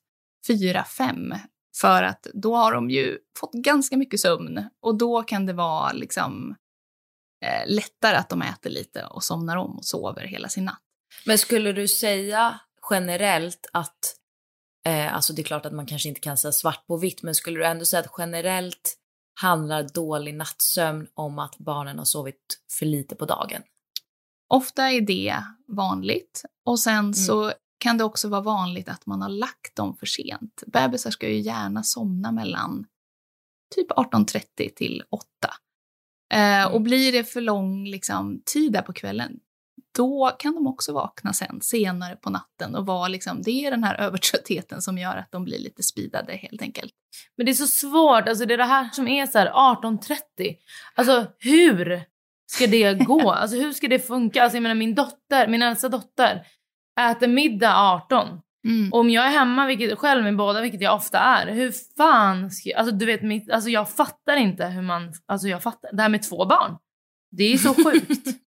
fyra 0.47 0.83
fem 0.83 1.33
För 1.77 2.03
att 2.03 2.27
då 2.33 2.55
har 2.55 2.73
de 2.73 2.89
ju 2.89 3.17
fått 3.39 3.53
ganska 3.53 3.97
mycket 3.97 4.19
sömn 4.19 4.69
och 4.81 4.97
då 4.97 5.23
kan 5.23 5.45
det 5.45 5.53
vara 5.53 5.91
liksom 5.91 6.55
eh, 7.45 7.73
lättare 7.73 8.15
att 8.15 8.29
de 8.29 8.41
äter 8.41 8.69
lite 8.69 9.05
och 9.05 9.23
somnar 9.23 9.57
om 9.57 9.77
och 9.77 9.85
sover 9.85 10.23
hela 10.23 10.49
sin 10.49 10.65
natt. 10.65 10.79
Men 11.25 11.37
skulle 11.37 11.71
du 11.71 11.87
säga 11.87 12.59
generellt 12.89 13.69
att, 13.73 14.15
eh, 14.87 15.15
alltså 15.15 15.33
det 15.33 15.41
är 15.41 15.43
klart 15.43 15.65
att 15.65 15.73
man 15.73 15.85
kanske 15.85 16.09
inte 16.09 16.21
kan 16.21 16.37
säga 16.37 16.51
svart 16.51 16.87
på 16.87 16.97
vitt, 16.97 17.23
men 17.23 17.35
skulle 17.35 17.59
du 17.59 17.65
ändå 17.65 17.85
säga 17.85 17.99
att 17.99 18.13
generellt 18.17 18.97
handlar 19.41 19.83
dålig 19.93 20.35
nattsömn 20.35 21.07
om 21.13 21.39
att 21.39 21.57
barnen 21.57 21.97
har 21.97 22.05
sovit 22.05 22.59
för 22.71 22.85
lite 22.85 23.15
på 23.15 23.25
dagen? 23.25 23.61
Ofta 24.49 24.91
är 24.91 25.01
det 25.01 25.35
vanligt 25.67 26.45
och 26.65 26.79
sen 26.79 27.13
så 27.13 27.53
kan 27.83 27.97
det 27.97 28.03
också 28.03 28.27
vara 28.27 28.41
vanligt 28.41 28.89
att 28.89 29.05
man 29.05 29.21
har 29.21 29.29
lagt 29.29 29.75
dem 29.75 29.95
för 29.95 30.05
sent. 30.05 30.63
Bebisar 30.67 31.11
ska 31.11 31.29
ju 31.29 31.39
gärna 31.39 31.83
somna 31.83 32.31
mellan 32.31 32.85
typ 33.75 33.91
18.30 33.91 34.73
till 34.75 35.03
8. 35.09 35.25
Eh, 36.33 36.65
och 36.73 36.81
blir 36.81 37.11
det 37.11 37.23
för 37.23 37.41
lång 37.41 37.85
liksom, 37.85 38.41
tid 38.45 38.71
där 38.71 38.81
på 38.81 38.93
kvällen, 38.93 39.39
då 39.95 40.35
kan 40.39 40.55
de 40.55 40.67
också 40.67 40.93
vakna 40.93 41.33
sen 41.33 41.61
senare 41.61 42.15
på 42.15 42.29
natten 42.29 42.75
och 42.75 42.85
vara 42.85 43.07
liksom, 43.07 43.41
det 43.41 43.51
är 43.51 43.71
den 43.71 43.83
här 43.83 43.95
övertröttheten 43.95 44.81
som 44.81 44.97
gör 44.97 45.17
att 45.17 45.31
de 45.31 45.43
blir 45.43 45.59
lite 45.59 45.83
speedade 45.83 46.33
helt 46.33 46.61
enkelt. 46.61 46.93
Men 47.37 47.45
det 47.45 47.51
är 47.51 47.53
så 47.53 47.67
svårt, 47.67 48.27
alltså 48.27 48.45
det 48.45 48.53
är 48.53 48.57
det 48.57 48.63
här 48.63 48.89
som 48.93 49.07
är 49.07 49.25
så 49.25 49.37
här 49.37 49.51
18.30. 49.51 50.55
Alltså 50.95 51.25
hur 51.39 52.03
ska 52.51 52.67
det 52.67 52.93
gå? 53.05 53.31
Alltså 53.31 53.57
hur 53.57 53.71
ska 53.71 53.87
det 53.87 53.99
funka? 53.99 54.43
Alltså 54.43 54.55
jag 54.55 54.63
menar 54.63 54.75
min 54.75 54.95
dotter, 54.95 55.47
min 55.47 55.61
äldsta 55.61 55.89
dotter 55.89 56.45
äter 56.99 57.27
middag 57.27 57.75
18. 57.77 58.27
Mm. 58.67 58.93
Och 58.93 58.99
om 58.99 59.09
jag 59.09 59.25
är 59.25 59.29
hemma 59.29 59.65
vilket, 59.65 59.99
själv 59.99 60.23
med 60.23 60.37
båda, 60.37 60.61
vilket 60.61 60.81
jag 60.81 60.95
ofta 60.95 61.19
är, 61.19 61.51
hur 61.51 61.73
fan 61.97 62.51
ska 62.51 62.69
jag, 62.69 62.79
alltså 62.79 62.95
du 62.95 63.05
vet, 63.05 63.21
mitt, 63.21 63.51
alltså 63.51 63.69
jag 63.69 63.89
fattar 63.89 64.37
inte 64.37 64.65
hur 64.65 64.81
man, 64.81 65.13
alltså 65.25 65.47
jag 65.47 65.63
fattar, 65.63 65.89
det 65.93 66.01
här 66.01 66.09
med 66.09 66.29
två 66.29 66.45
barn. 66.45 66.77
Det 67.31 67.43
är 67.43 67.57
så 67.57 67.73
sjukt. 67.83 68.42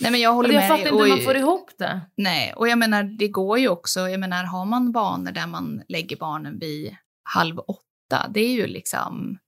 Nej 0.00 0.10
men 0.10 0.20
jag 0.20 0.32
håller 0.34 0.52
jag 0.52 0.60
med 0.60 0.68
fattar 0.68 0.92
inte 0.92 1.02
hur 1.02 1.08
man 1.08 1.20
får 1.20 1.36
ihop 1.36 1.70
det. 1.78 2.00
Nej, 2.16 2.52
och 2.56 2.68
jag 2.68 2.78
menar 2.78 3.02
det 3.02 3.28
går 3.28 3.58
ju 3.58 3.68
också, 3.68 4.08
jag 4.08 4.20
menar 4.20 4.44
har 4.44 4.64
man 4.64 4.92
banor 4.92 5.32
där 5.32 5.46
man 5.46 5.82
lägger 5.88 6.16
barnen 6.16 6.58
vid 6.58 6.96
halv 7.24 7.58
åtta, 7.58 8.30
det 8.34 8.40
är 8.40 8.52
ju 8.52 8.66
liksom 8.66 9.38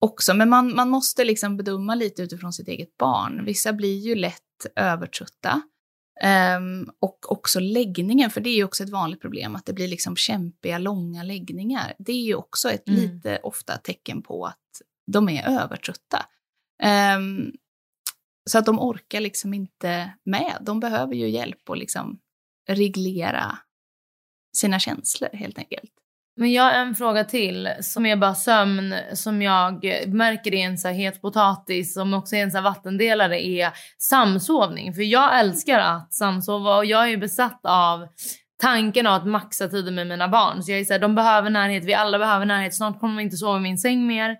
också, 0.00 0.34
men 0.34 0.48
man, 0.48 0.74
man 0.74 0.88
måste 0.88 1.24
liksom 1.24 1.56
bedöma 1.56 1.94
lite 1.94 2.22
utifrån 2.22 2.52
sitt 2.52 2.68
eget 2.68 2.96
barn. 2.96 3.44
Vissa 3.44 3.72
blir 3.72 3.98
ju 3.98 4.14
lätt 4.14 4.66
övertrötta. 4.76 5.62
Ehm, 6.22 6.90
och 7.00 7.32
också 7.32 7.60
läggningen, 7.60 8.30
för 8.30 8.40
det 8.40 8.50
är 8.50 8.54
ju 8.54 8.64
också 8.64 8.84
ett 8.84 8.90
vanligt 8.90 9.20
problem, 9.20 9.56
att 9.56 9.66
det 9.66 9.72
blir 9.72 9.88
liksom 9.88 10.16
kämpiga, 10.16 10.78
långa 10.78 11.22
läggningar. 11.22 11.94
Det 11.98 12.12
är 12.12 12.22
ju 12.22 12.34
också 12.34 12.70
ett 12.70 12.88
Mm. 12.88 13.00
lite 13.00 13.38
ofta 13.42 13.76
tecken 13.76 14.22
på 14.22 14.46
att 14.46 14.82
de 15.12 15.28
är 15.28 15.60
övertrötta. 15.62 16.26
Ehm, 16.82 17.52
så 18.50 18.58
att 18.58 18.66
de 18.66 18.80
orkar 18.80 19.20
liksom 19.20 19.54
inte 19.54 20.10
med. 20.24 20.58
De 20.60 20.80
behöver 20.80 21.14
ju 21.14 21.28
hjälp 21.28 21.70
att 21.70 21.78
liksom 21.78 22.18
reglera 22.68 23.58
sina 24.56 24.78
känslor 24.78 25.30
helt 25.32 25.58
enkelt. 25.58 25.90
Men 26.36 26.52
jag 26.52 26.62
har 26.62 26.72
en 26.72 26.94
fråga 26.94 27.24
till 27.24 27.68
som 27.80 28.06
är 28.06 28.16
bara 28.16 28.34
sömn 28.34 28.94
som 29.14 29.42
jag 29.42 29.84
märker 30.06 30.54
är 30.54 30.66
en 30.66 30.78
så 30.78 30.88
här 30.88 30.94
het 30.94 31.22
potatis 31.22 31.94
som 31.94 32.14
också 32.14 32.36
är 32.36 32.42
en 32.42 32.50
så 32.50 32.56
här 32.56 32.64
vattendelare 32.64 33.46
är 33.46 33.72
samsovning. 33.98 34.94
För 34.94 35.02
jag 35.02 35.40
älskar 35.40 35.78
att 35.78 36.14
samsova 36.14 36.76
och 36.76 36.84
jag 36.84 37.02
är 37.02 37.06
ju 37.06 37.16
besatt 37.16 37.60
av 37.62 38.08
tanken 38.60 39.06
av 39.06 39.14
att 39.14 39.26
maxa 39.26 39.68
tiden 39.68 39.94
med 39.94 40.06
mina 40.06 40.28
barn. 40.28 40.62
Så 40.62 40.70
jag 40.70 40.80
är 40.80 40.84
så 40.84 40.92
här, 40.92 41.00
de 41.00 41.14
behöver 41.14 41.50
närhet, 41.50 41.84
vi 41.84 41.94
alla 41.94 42.18
behöver 42.18 42.46
närhet. 42.46 42.74
Snart 42.74 43.00
kommer 43.00 43.16
de 43.16 43.22
inte 43.22 43.36
sova 43.36 43.58
i 43.58 43.62
min 43.62 43.78
säng 43.78 44.06
mer. 44.06 44.36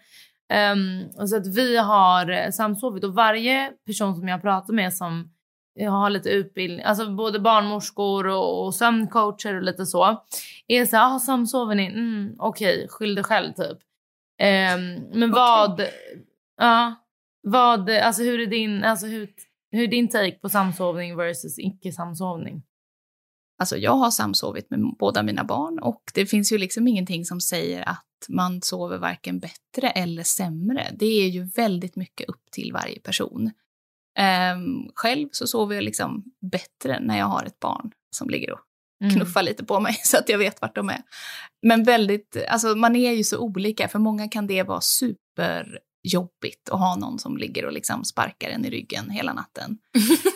Um, 0.72 1.12
så 1.28 1.36
att 1.36 1.46
vi 1.46 1.76
har 1.76 2.30
eh, 2.30 2.50
samsovit 2.50 3.04
och 3.04 3.14
varje 3.14 3.72
person 3.86 4.16
som 4.16 4.28
jag 4.28 4.42
pratar 4.42 4.74
med 4.74 4.94
som 4.94 5.30
jag 5.74 5.90
har 5.90 6.10
lite 6.10 6.30
utbildning, 6.30 6.84
alltså 6.84 7.10
både 7.10 7.40
barnmorskor 7.40 8.26
och, 8.26 8.64
och 8.64 8.74
sömncoacher 8.74 9.54
och 9.54 9.62
lite 9.62 9.86
så. 9.86 10.24
Är 10.66 10.84
så 10.84 10.96
här, 10.96 11.14
ah, 11.14 11.18
samsover 11.18 11.74
ni? 11.74 11.86
Mm, 11.86 12.34
Okej, 12.38 12.86
skyll 12.88 13.14
dig 13.14 13.24
själv 13.24 13.52
typ. 13.52 13.78
Ehm, 14.38 14.94
men 15.12 15.30
vad, 15.30 15.86
ja, 16.56 16.94
Vad, 17.42 17.90
alltså 17.90 18.22
hur 18.22 18.40
är 18.40 18.46
din, 18.46 18.84
alltså 18.84 19.06
hur, 19.06 19.28
hur 19.70 19.82
är 19.82 19.86
din 19.88 20.08
take 20.08 20.38
på 20.38 20.48
samsovning 20.48 21.16
versus 21.16 21.58
icke 21.58 21.92
samsovning? 21.92 22.62
Alltså 23.58 23.76
jag 23.76 23.92
har 23.92 24.10
samsovit 24.10 24.70
med 24.70 24.80
båda 24.98 25.22
mina 25.22 25.44
barn 25.44 25.78
och 25.78 26.02
det 26.14 26.26
finns 26.26 26.52
ju 26.52 26.58
liksom 26.58 26.88
ingenting 26.88 27.24
som 27.24 27.40
säger 27.40 27.88
att 27.88 28.04
man 28.28 28.62
sover 28.62 28.98
varken 28.98 29.38
bättre 29.38 29.90
eller 29.90 30.22
sämre. 30.22 30.90
Det 30.98 31.06
är 31.06 31.28
ju 31.28 31.44
väldigt 31.44 31.96
mycket 31.96 32.28
upp 32.28 32.50
till 32.50 32.72
varje 32.72 33.00
person. 33.00 33.50
Um, 34.54 34.90
själv 34.94 35.28
så 35.32 35.46
sover 35.46 35.74
jag 35.74 35.84
liksom 35.84 36.24
bättre 36.52 37.00
när 37.00 37.18
jag 37.18 37.26
har 37.26 37.44
ett 37.44 37.60
barn 37.60 37.90
som 38.16 38.30
ligger 38.30 38.52
och 38.52 38.60
mm. 39.02 39.14
knuffar 39.14 39.42
lite 39.42 39.64
på 39.64 39.80
mig 39.80 39.94
så 40.04 40.18
att 40.18 40.28
jag 40.28 40.38
vet 40.38 40.60
vart 40.60 40.74
de 40.74 40.88
är. 40.88 41.02
Men 41.62 41.84
väldigt, 41.84 42.36
alltså 42.48 42.74
man 42.74 42.96
är 42.96 43.12
ju 43.12 43.24
så 43.24 43.38
olika. 43.38 43.88
För 43.88 43.98
många 43.98 44.28
kan 44.28 44.46
det 44.46 44.62
vara 44.62 44.80
superjobbigt 46.02 46.68
att 46.68 46.78
ha 46.78 46.96
någon 46.96 47.18
som 47.18 47.36
ligger 47.36 47.66
och 47.66 47.72
liksom 47.72 48.04
sparkar 48.04 48.48
en 48.48 48.64
i 48.64 48.70
ryggen 48.70 49.10
hela 49.10 49.32
natten. 49.32 49.78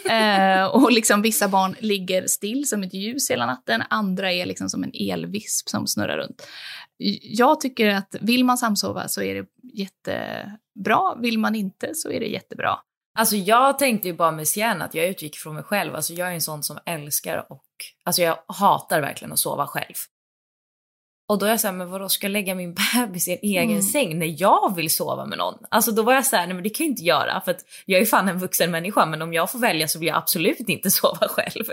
eh, 0.11 0.66
och 0.66 0.92
liksom 0.92 1.22
vissa 1.22 1.48
barn 1.48 1.77
ligger 1.79 2.27
still 2.27 2.68
som 2.68 2.83
ett 2.83 2.94
ljus 2.94 3.31
hela 3.31 3.46
natten, 3.46 3.83
andra 3.90 4.33
är 4.33 4.46
liksom 4.46 4.70
som 4.70 4.85
en 4.85 4.92
elvisp 4.94 5.68
som 5.68 5.87
snurrar 5.87 6.18
runt. 6.18 6.46
Jag 7.22 7.61
tycker 7.61 7.88
att 7.88 8.16
vill 8.20 8.44
man 8.44 8.59
samsova 8.59 9.09
så 9.09 9.22
är 9.22 9.35
det 9.35 9.46
jättebra, 9.62 11.14
vill 11.20 11.38
man 11.38 11.55
inte 11.55 11.94
så 11.94 12.11
är 12.11 12.20
det 12.20 12.27
jättebra. 12.27 12.79
Alltså 13.18 13.37
jag 13.37 13.79
tänkte 13.79 14.09
ju 14.09 14.14
bara 14.14 14.33
med 14.33 14.48
Sian 14.48 14.83
att 14.83 14.94
jag 14.94 15.07
utgick 15.07 15.37
från 15.37 15.55
mig 15.55 15.64
själv. 15.64 15.94
Alltså 15.94 16.12
jag 16.12 16.29
är 16.29 16.33
en 16.33 16.40
sån 16.40 16.62
som 16.62 16.79
älskar 16.87 17.53
och, 17.53 17.64
alltså 18.05 18.22
jag 18.22 18.38
hatar 18.48 19.00
verkligen 19.00 19.33
att 19.33 19.38
sova 19.38 19.66
själv. 19.66 19.94
Och 21.28 21.38
då 21.38 21.46
är 21.46 21.50
jag 21.50 21.60
såhär, 21.60 21.74
men 21.74 21.90
vadå 21.90 22.08
ska 22.08 22.26
jag 22.26 22.32
lägga 22.32 22.54
min 22.54 22.74
bebis 22.94 23.28
i 23.28 23.32
en 23.32 23.38
egen 23.42 23.70
mm. 23.70 23.82
säng 23.82 24.18
när 24.18 24.40
jag 24.40 24.76
vill 24.76 24.90
sova 24.90 25.26
med 25.26 25.38
någon? 25.38 25.58
Alltså 25.68 25.92
då 25.92 26.02
var 26.02 26.14
jag 26.14 26.26
såhär, 26.26 26.46
nej 26.46 26.54
men 26.54 26.62
det 26.62 26.70
kan 26.70 26.87
jag 26.87 26.90
inte 26.90 27.02
göra 27.02 27.40
för 27.40 27.50
att 27.50 27.64
jag 27.87 28.00
är 28.00 28.06
fan 28.06 28.28
en 28.28 28.38
vuxen 28.38 28.70
människa 28.70 29.06
men 29.06 29.22
om 29.22 29.32
jag 29.32 29.50
får 29.50 29.58
välja 29.58 29.88
så 29.88 29.98
vill 29.98 30.08
jag 30.08 30.16
absolut 30.16 30.68
inte 30.68 30.90
sova 30.90 31.28
själv. 31.28 31.64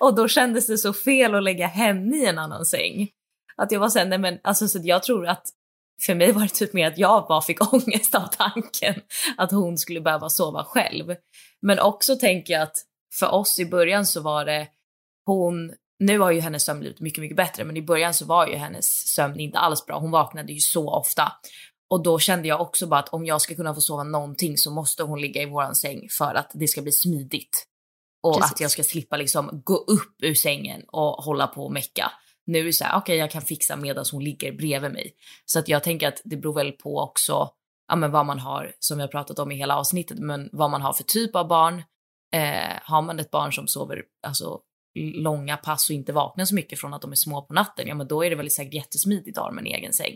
Och 0.00 0.14
då 0.14 0.28
kändes 0.28 0.66
det 0.66 0.78
så 0.78 0.92
fel 0.92 1.34
att 1.34 1.42
lägga 1.42 1.66
henne 1.66 2.16
i 2.16 2.26
en 2.26 2.38
annan 2.38 2.66
säng. 2.66 3.08
Att 3.56 3.72
jag 3.72 3.80
var 3.80 3.88
såhär, 3.88 4.06
nej 4.06 4.18
men 4.18 4.38
alltså 4.42 4.68
så 4.68 4.78
jag 4.82 5.02
tror 5.02 5.26
att 5.26 5.46
för 6.06 6.14
mig 6.14 6.32
var 6.32 6.42
det 6.42 6.48
typ 6.48 6.72
mer 6.72 6.86
att 6.86 6.98
jag 6.98 7.26
bara 7.28 7.42
fick 7.42 7.72
ångest 7.72 8.14
av 8.14 8.26
tanken 8.26 8.94
att 9.36 9.50
hon 9.50 9.78
skulle 9.78 10.00
behöva 10.00 10.28
sova 10.28 10.64
själv. 10.64 11.14
Men 11.62 11.78
också 11.78 12.16
tänker 12.16 12.52
jag 12.52 12.62
att 12.62 12.76
för 13.18 13.34
oss 13.34 13.58
i 13.58 13.66
början 13.66 14.06
så 14.06 14.20
var 14.20 14.44
det 14.44 14.68
hon, 15.26 15.74
nu 15.98 16.18
har 16.18 16.30
ju 16.30 16.40
hennes 16.40 16.64
sömn 16.64 16.80
blivit 16.80 17.00
mycket, 17.00 17.20
mycket 17.20 17.36
bättre, 17.36 17.64
men 17.64 17.76
i 17.76 17.82
början 17.82 18.14
så 18.14 18.24
var 18.24 18.46
ju 18.46 18.54
hennes 18.54 19.14
sömn 19.14 19.40
inte 19.40 19.58
alls 19.58 19.86
bra. 19.86 19.98
Hon 19.98 20.10
vaknade 20.10 20.52
ju 20.52 20.60
så 20.60 20.90
ofta. 20.90 21.32
Och 21.90 22.02
då 22.02 22.18
kände 22.18 22.48
jag 22.48 22.60
också 22.60 22.86
bara 22.86 23.00
att 23.00 23.08
om 23.08 23.26
jag 23.26 23.40
ska 23.40 23.54
kunna 23.54 23.74
få 23.74 23.80
sova 23.80 24.04
någonting 24.04 24.56
så 24.56 24.70
måste 24.70 25.02
hon 25.02 25.20
ligga 25.20 25.42
i 25.42 25.46
våran 25.46 25.74
säng 25.74 26.06
för 26.18 26.34
att 26.34 26.50
det 26.54 26.68
ska 26.68 26.82
bli 26.82 26.92
smidigt. 26.92 27.66
Och 28.22 28.34
Precis. 28.34 28.52
att 28.52 28.60
jag 28.60 28.70
ska 28.70 28.82
slippa 28.82 29.16
liksom 29.16 29.62
gå 29.64 29.76
upp 29.76 30.22
ur 30.22 30.34
sängen 30.34 30.82
och 30.88 31.24
hålla 31.24 31.46
på 31.46 31.64
och 31.64 31.72
mecka. 31.72 32.12
Nu 32.46 32.58
är 32.58 32.64
det 32.64 32.72
så 32.72 32.84
här, 32.84 32.90
okej 32.90 33.00
okay, 33.02 33.16
jag 33.16 33.30
kan 33.30 33.42
fixa 33.42 33.76
medan 33.76 34.04
hon 34.12 34.24
ligger 34.24 34.52
bredvid 34.52 34.92
mig. 34.92 35.14
Så 35.44 35.58
att 35.58 35.68
jag 35.68 35.82
tänker 35.82 36.08
att 36.08 36.20
det 36.24 36.36
beror 36.36 36.54
väl 36.54 36.72
på 36.72 37.00
också 37.00 37.50
ja, 37.88 37.96
men 37.96 38.10
vad 38.10 38.26
man 38.26 38.38
har, 38.38 38.74
som 38.78 39.00
jag 39.00 39.10
pratat 39.10 39.38
om 39.38 39.52
i 39.52 39.56
hela 39.56 39.76
avsnittet, 39.76 40.18
men 40.18 40.48
vad 40.52 40.70
man 40.70 40.82
har 40.82 40.92
för 40.92 41.04
typ 41.04 41.36
av 41.36 41.48
barn. 41.48 41.82
Eh, 42.34 42.78
har 42.82 43.02
man 43.02 43.18
ett 43.18 43.30
barn 43.30 43.52
som 43.52 43.68
sover 43.68 44.02
alltså, 44.26 44.60
långa 44.96 45.56
pass 45.56 45.88
och 45.88 45.94
inte 45.94 46.12
vaknar 46.12 46.44
så 46.44 46.54
mycket 46.54 46.80
från 46.80 46.94
att 46.94 47.02
de 47.02 47.12
är 47.12 47.16
små 47.16 47.42
på 47.42 47.54
natten, 47.54 47.86
ja 47.88 47.94
men 47.94 48.08
då 48.08 48.24
är 48.24 48.30
det 48.30 48.36
väl 48.36 48.50
säkert 48.50 48.74
jättesmidigt 48.74 49.38
att 49.38 49.44
ha 49.44 49.58
en 49.58 49.66
egen 49.66 49.92
säng. 49.92 50.14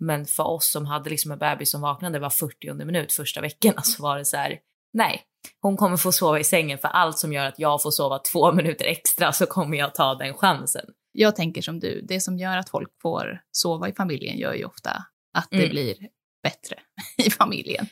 Men 0.00 0.26
för 0.26 0.44
oss 0.44 0.70
som 0.70 0.86
hade 0.86 1.10
liksom 1.10 1.32
en 1.32 1.38
bebis 1.38 1.70
som 1.70 1.80
vaknade 1.80 2.18
var 2.18 2.30
40 2.30 2.84
minut 2.84 3.12
första 3.12 3.40
veckorna 3.40 3.82
så 3.82 4.02
var 4.02 4.18
det 4.18 4.24
så 4.24 4.36
här, 4.36 4.58
nej, 4.92 5.22
hon 5.62 5.76
kommer 5.76 5.96
få 5.96 6.12
sova 6.12 6.38
i 6.38 6.44
sängen 6.44 6.78
för 6.78 6.88
allt 6.88 7.18
som 7.18 7.32
gör 7.32 7.44
att 7.46 7.58
jag 7.58 7.82
får 7.82 7.90
sova 7.90 8.18
två 8.18 8.52
minuter 8.52 8.84
extra 8.84 9.32
så 9.32 9.46
kommer 9.46 9.78
jag 9.78 9.94
ta 9.94 10.14
den 10.14 10.34
chansen 10.34 10.84
jag 11.18 11.36
tänker 11.36 11.62
som 11.62 11.80
du, 11.80 12.00
det 12.00 12.20
som 12.20 12.38
gör 12.38 12.56
att 12.56 12.70
folk 12.70 12.88
får 13.02 13.40
sova 13.52 13.88
i 13.88 13.92
familjen 13.92 14.38
gör 14.38 14.54
ju 14.54 14.64
ofta 14.64 14.90
att 15.34 15.48
det 15.50 15.56
mm. 15.56 15.70
blir 15.70 15.96
bättre 16.42 16.76
i 17.26 17.30
familjen. 17.30 17.86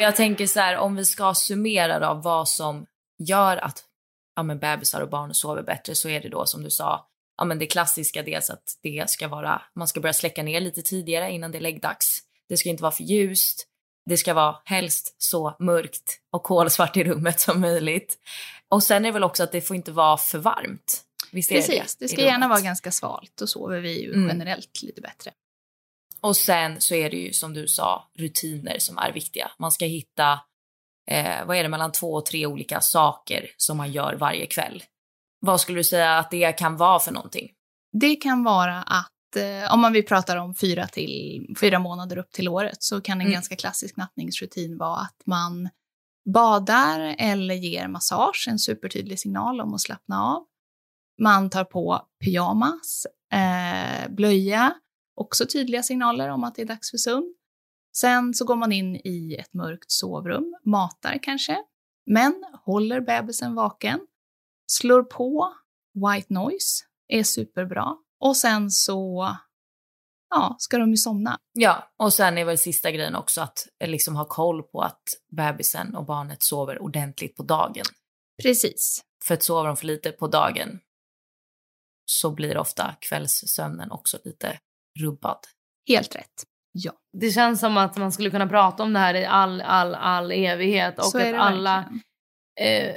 Jag 0.00 0.16
tänker 0.16 0.46
så 0.46 0.60
här, 0.60 0.76
om 0.76 0.96
vi 0.96 1.04
ska 1.04 1.34
summera 1.34 1.98
då 1.98 2.14
vad 2.14 2.48
som 2.48 2.86
gör 3.18 3.56
att 3.56 3.84
ja, 4.36 4.42
men 4.42 4.58
bebisar 4.58 5.00
och 5.00 5.08
barn 5.08 5.34
sover 5.34 5.62
bättre 5.62 5.94
så 5.94 6.08
är 6.08 6.20
det 6.20 6.28
då 6.28 6.46
som 6.46 6.62
du 6.62 6.70
sa, 6.70 7.06
ja, 7.36 7.44
men 7.44 7.58
det 7.58 7.66
klassiska 7.66 8.22
dels 8.22 8.50
att 8.50 8.78
det 8.82 9.10
ska 9.10 9.28
vara, 9.28 9.62
man 9.74 9.88
ska 9.88 10.00
börja 10.00 10.12
släcka 10.12 10.42
ner 10.42 10.60
lite 10.60 10.82
tidigare 10.82 11.32
innan 11.32 11.52
det 11.52 11.58
är 11.58 11.62
läggdags. 11.62 12.20
Det 12.48 12.56
ska 12.56 12.68
inte 12.68 12.82
vara 12.82 12.92
för 12.92 13.04
ljust. 13.04 13.66
Det 14.06 14.16
ska 14.16 14.34
vara 14.34 14.56
helst 14.64 15.14
så 15.18 15.56
mörkt 15.58 16.20
och 16.32 16.42
kolsvart 16.42 16.96
i 16.96 17.04
rummet 17.04 17.40
som 17.40 17.60
möjligt. 17.60 18.18
Och 18.68 18.82
sen 18.82 19.04
är 19.04 19.08
det 19.08 19.12
väl 19.12 19.24
också 19.24 19.42
att 19.42 19.52
det 19.52 19.60
får 19.60 19.76
inte 19.76 19.92
vara 19.92 20.16
för 20.16 20.38
varmt. 20.38 21.04
Visst 21.32 21.50
Precis, 21.50 21.96
det, 21.96 22.04
det 22.04 22.08
ska 22.08 22.22
gärna 22.22 22.48
vara 22.48 22.60
ganska 22.60 22.90
svalt. 22.90 23.32
Då 23.34 23.46
sover 23.46 23.80
vi 23.80 24.02
ju 24.02 24.14
mm. 24.14 24.28
generellt 24.28 24.82
lite 24.82 25.00
bättre. 25.00 25.32
Och 26.24 26.36
sen 26.36 26.80
så 26.80 26.94
är 26.94 27.10
det 27.10 27.16
ju 27.16 27.32
som 27.32 27.54
du 27.54 27.68
sa 27.68 28.10
rutiner 28.18 28.78
som 28.78 28.98
är 28.98 29.12
viktiga. 29.12 29.50
Man 29.58 29.72
ska 29.72 29.84
hitta, 29.84 30.32
eh, 31.10 31.46
vad 31.46 31.56
är 31.56 31.62
det, 31.62 31.68
mellan 31.68 31.92
två 31.92 32.14
och 32.14 32.26
tre 32.26 32.46
olika 32.46 32.80
saker 32.80 33.50
som 33.56 33.76
man 33.76 33.92
gör 33.92 34.14
varje 34.14 34.46
kväll. 34.46 34.82
Vad 35.40 35.60
skulle 35.60 35.78
du 35.78 35.84
säga 35.84 36.18
att 36.18 36.30
det 36.30 36.52
kan 36.52 36.76
vara 36.76 37.00
för 37.00 37.12
någonting? 37.12 37.50
Det 37.92 38.16
kan 38.16 38.44
vara 38.44 38.82
att 38.82 39.36
eh, 39.36 39.74
om 39.74 39.80
man 39.80 39.92
vill 39.92 40.06
prata 40.06 40.42
om 40.42 40.54
fyra, 40.54 40.86
till, 40.86 41.56
fyra 41.60 41.78
månader 41.78 42.18
upp 42.18 42.32
till 42.32 42.48
året 42.48 42.82
så 42.82 43.00
kan 43.00 43.20
en 43.20 43.26
mm. 43.26 43.32
ganska 43.32 43.56
klassisk 43.56 43.96
nattningsrutin 43.96 44.78
vara 44.78 45.00
att 45.00 45.22
man 45.26 45.68
badar 46.34 47.16
eller 47.18 47.54
ger 47.54 47.88
massage, 47.88 48.46
en 48.50 48.58
supertydlig 48.58 49.18
signal 49.18 49.60
om 49.60 49.74
att 49.74 49.80
slappna 49.80 50.24
av. 50.24 50.44
Man 51.22 51.50
tar 51.50 51.64
på 51.64 52.06
pyjamas, 52.24 53.06
eh, 53.32 54.10
blöja, 54.10 54.74
också 55.14 55.46
tydliga 55.46 55.82
signaler 55.82 56.28
om 56.28 56.44
att 56.44 56.54
det 56.54 56.62
är 56.62 56.66
dags 56.66 56.90
för 56.90 56.98
sömn. 56.98 57.34
Sen 57.96 58.34
så 58.34 58.44
går 58.44 58.56
man 58.56 58.72
in 58.72 58.96
i 58.96 59.36
ett 59.38 59.54
mörkt 59.54 59.90
sovrum, 59.90 60.56
matar 60.64 61.18
kanske, 61.22 61.56
men 62.06 62.44
håller 62.64 63.00
bebisen 63.00 63.54
vaken, 63.54 64.00
slår 64.66 65.02
på 65.02 65.54
white 65.94 66.34
noise, 66.34 66.84
är 67.08 67.22
superbra. 67.22 67.96
Och 68.20 68.36
sen 68.36 68.70
så 68.70 69.28
ja, 70.30 70.56
ska 70.58 70.78
de 70.78 70.90
ju 70.90 70.96
somna. 70.96 71.38
Ja, 71.52 71.92
och 71.96 72.12
sen 72.12 72.38
är 72.38 72.44
väl 72.44 72.58
sista 72.58 72.90
grejen 72.90 73.14
också 73.14 73.40
att 73.40 73.68
eh, 73.80 73.90
liksom 73.90 74.16
ha 74.16 74.24
koll 74.24 74.62
på 74.62 74.80
att 74.80 75.02
bebisen 75.36 75.96
och 75.96 76.04
barnet 76.04 76.42
sover 76.42 76.82
ordentligt 76.82 77.36
på 77.36 77.42
dagen. 77.42 77.84
Precis. 78.42 79.04
För 79.24 79.34
att 79.34 79.42
sover 79.42 79.66
de 79.66 79.76
för 79.76 79.86
lite 79.86 80.12
på 80.12 80.26
dagen 80.26 80.80
så 82.04 82.30
blir 82.30 82.58
ofta 82.58 82.94
kvällssömnen 83.00 83.90
också 83.90 84.18
lite 84.24 84.58
rubbad. 85.00 85.38
Helt 85.88 86.16
rätt. 86.16 86.44
Ja. 86.72 86.92
Det 87.18 87.30
känns 87.30 87.60
som 87.60 87.76
att 87.76 87.96
man 87.96 88.12
skulle 88.12 88.30
kunna 88.30 88.46
prata 88.46 88.82
om 88.82 88.92
det 88.92 88.98
här 88.98 89.14
i 89.14 89.24
all, 89.24 89.60
all, 89.60 89.94
all 89.94 90.32
evighet 90.32 90.98
och 90.98 91.20
att 91.20 91.34
alla 91.34 91.84
eh, 92.60 92.94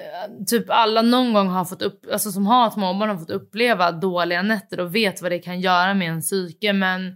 typ 0.48 0.66
alla 0.70 1.02
någon 1.02 1.34
gång 1.34 1.48
har 1.48 1.66
fått 1.66 1.82
upp, 1.82 2.06
alltså 2.12 2.32
som 2.32 2.48
har 2.48 2.70
småbarn 2.70 3.10
har 3.10 3.18
fått 3.18 3.30
uppleva 3.30 3.92
dåliga 3.92 4.42
nätter 4.42 4.80
och 4.80 4.96
vet 4.96 5.22
vad 5.22 5.32
det 5.32 5.40
kan 5.40 5.62
göra 5.62 5.94
med 5.94 6.10
en 6.10 6.22
psyke. 6.22 6.74
Men 6.74 7.08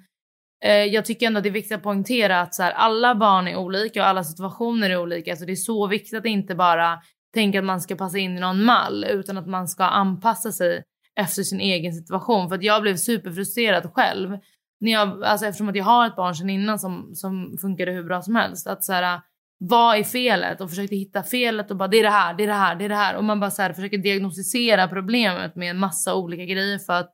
eh, 0.65 0.85
jag 0.85 1.05
tycker 1.05 1.27
ändå 1.27 1.37
att 1.37 1.43
det 1.43 1.49
är 1.49 1.53
viktigt 1.53 1.77
att 1.77 1.83
poängtera 1.83 2.41
att 2.41 2.55
så 2.55 2.63
här, 2.63 2.71
alla 2.71 3.15
barn 3.15 3.47
är 3.47 3.55
olika 3.55 4.01
och 4.01 4.07
alla 4.07 4.23
situationer 4.23 4.89
är 4.89 4.97
olika. 4.97 5.35
Så 5.35 5.45
det 5.45 5.51
är 5.51 5.55
så 5.55 5.87
viktigt 5.87 6.19
att 6.19 6.25
inte 6.25 6.55
bara 6.55 6.99
tänka 7.33 7.59
att 7.59 7.65
man 7.65 7.81
ska 7.81 7.95
passa 7.95 8.17
in 8.17 8.37
i 8.37 8.39
någon 8.39 8.63
mall 8.63 9.05
utan 9.09 9.37
att 9.37 9.47
man 9.47 9.67
ska 9.67 9.83
anpassa 9.83 10.51
sig 10.51 10.83
efter 11.19 11.43
sin 11.43 11.59
egen 11.59 11.93
situation. 11.93 12.49
För 12.49 12.55
att 12.55 12.63
jag 12.63 12.81
blev 12.81 12.97
superfrustrerad 12.97 13.93
själv. 13.93 14.37
När 14.81 14.91
jag, 14.91 15.23
alltså 15.23 15.45
eftersom 15.45 15.69
att 15.69 15.75
jag 15.75 15.83
har 15.83 16.07
ett 16.07 16.15
barn 16.15 16.35
sedan 16.35 16.49
innan 16.49 16.79
som, 16.79 17.11
som 17.15 17.57
funkade 17.61 17.91
hur 17.91 18.03
bra 18.03 18.21
som 18.21 18.35
helst. 18.35 18.67
Att 18.67 18.83
så 18.83 18.93
här, 18.93 19.21
vad 19.59 19.97
är 19.97 20.03
felet 20.03 20.61
och 20.61 20.69
försökte 20.69 20.95
hitta 20.95 21.23
felet 21.23 21.71
och 21.71 21.77
bara 21.77 21.87
det 21.87 21.99
är 21.99 22.03
det 22.03 22.09
här, 22.09 22.33
det 22.33 22.43
är 22.43 22.47
det 22.47 22.53
här, 22.53 22.75
det 22.75 22.85
är 22.85 22.89
det 22.89 22.95
här 22.95 23.15
och 23.15 23.23
man 23.23 23.39
bara 23.39 23.51
så 23.51 23.61
här, 23.61 23.73
försöker 23.73 23.97
diagnostisera 23.97 24.87
problemet 24.87 25.55
med 25.55 25.69
en 25.69 25.77
massa 25.77 26.15
olika 26.15 26.45
grejer 26.45 26.77
för 26.77 26.93
att 26.93 27.11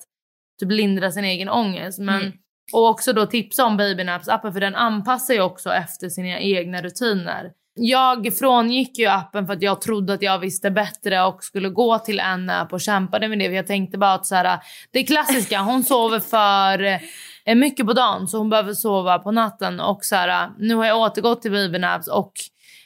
typ 0.59 0.71
lindra 0.71 1.11
sin 1.11 1.23
egen 1.23 1.49
ångest. 1.49 1.99
Men, 1.99 2.21
mm. 2.21 2.33
Och 2.73 2.89
också 2.89 3.13
då 3.13 3.25
tipsa 3.25 3.65
om 3.65 3.77
Babynaps 3.77 4.27
appen 4.27 4.53
för 4.53 4.59
den 4.59 4.75
anpassar 4.75 5.33
ju 5.33 5.41
också 5.41 5.73
efter 5.73 6.09
sina 6.09 6.39
egna 6.39 6.81
rutiner. 6.81 7.51
Jag 7.79 8.37
frångick 8.37 8.97
ju 8.97 9.05
appen 9.05 9.47
för 9.47 9.53
att 9.53 9.61
jag 9.61 9.81
trodde 9.81 10.13
att 10.13 10.21
jag 10.21 10.39
visste 10.39 10.71
bättre 10.71 11.23
och 11.23 11.43
skulle 11.43 11.69
gå 11.69 11.99
till 11.99 12.19
en 12.19 12.49
app 12.49 12.73
och 12.73 12.81
kämpade 12.81 13.27
med 13.27 13.39
det. 13.39 13.45
För 13.45 13.53
jag 13.53 13.67
tänkte 13.67 13.97
bara 13.97 14.13
att 14.13 14.25
så 14.25 14.35
här, 14.35 14.59
det 14.91 15.03
klassiska, 15.03 15.59
hon 15.59 15.83
sover 15.83 16.19
för 16.19 16.99
mycket 17.55 17.85
på 17.85 17.93
dagen 17.93 18.27
så 18.27 18.37
hon 18.37 18.49
behöver 18.49 18.73
sova 18.73 19.19
på 19.19 19.31
natten. 19.31 19.79
Och 19.79 20.05
så 20.05 20.15
här, 20.15 20.49
nu 20.59 20.75
har 20.75 20.85
jag 20.85 20.99
återgått 20.99 21.41
till 21.41 21.51
babynaps 21.51 22.07
och 22.07 22.33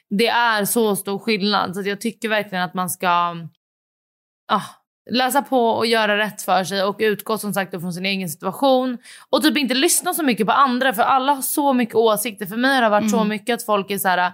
det 0.10 0.28
är 0.28 0.66
så 0.66 0.96
stor 0.96 1.20
skillnad. 1.20 1.76
Så 1.76 1.82
jag 1.82 2.02
tycker 2.02 2.30
verkligen 2.30 2.64
att 2.64 2.74
man 2.74 2.90
ska... 2.90 3.36
Ah, 4.48 4.62
läsa 5.10 5.42
på 5.42 5.68
och 5.68 5.86
göra 5.86 6.18
rätt 6.18 6.42
för 6.42 6.64
sig 6.64 6.84
och 6.84 6.96
utgå 7.00 7.38
som 7.38 7.54
sagt 7.54 7.72
från 7.72 7.94
sin 7.94 8.06
egen 8.06 8.30
situation. 8.30 8.98
Och 9.30 9.44
typ 9.44 9.58
inte 9.58 9.74
lyssna 9.74 10.14
så 10.14 10.24
mycket 10.24 10.48
på 10.48 10.54
andra 10.54 10.94
för 10.94 11.02
alla 11.02 11.34
har 11.34 11.42
så 11.42 11.74
mycket 11.74 11.96
åsikter. 11.96 12.46
För 12.46 12.58
mig 12.58 12.76
har 12.76 12.82
det 12.82 12.90
varit 12.90 13.02
mm. 13.02 13.20
så 13.20 13.24
mycket 13.24 13.54
att 13.54 13.66
folk 13.66 13.92
är 13.92 13.98
så 13.98 14.08
här, 14.08 14.32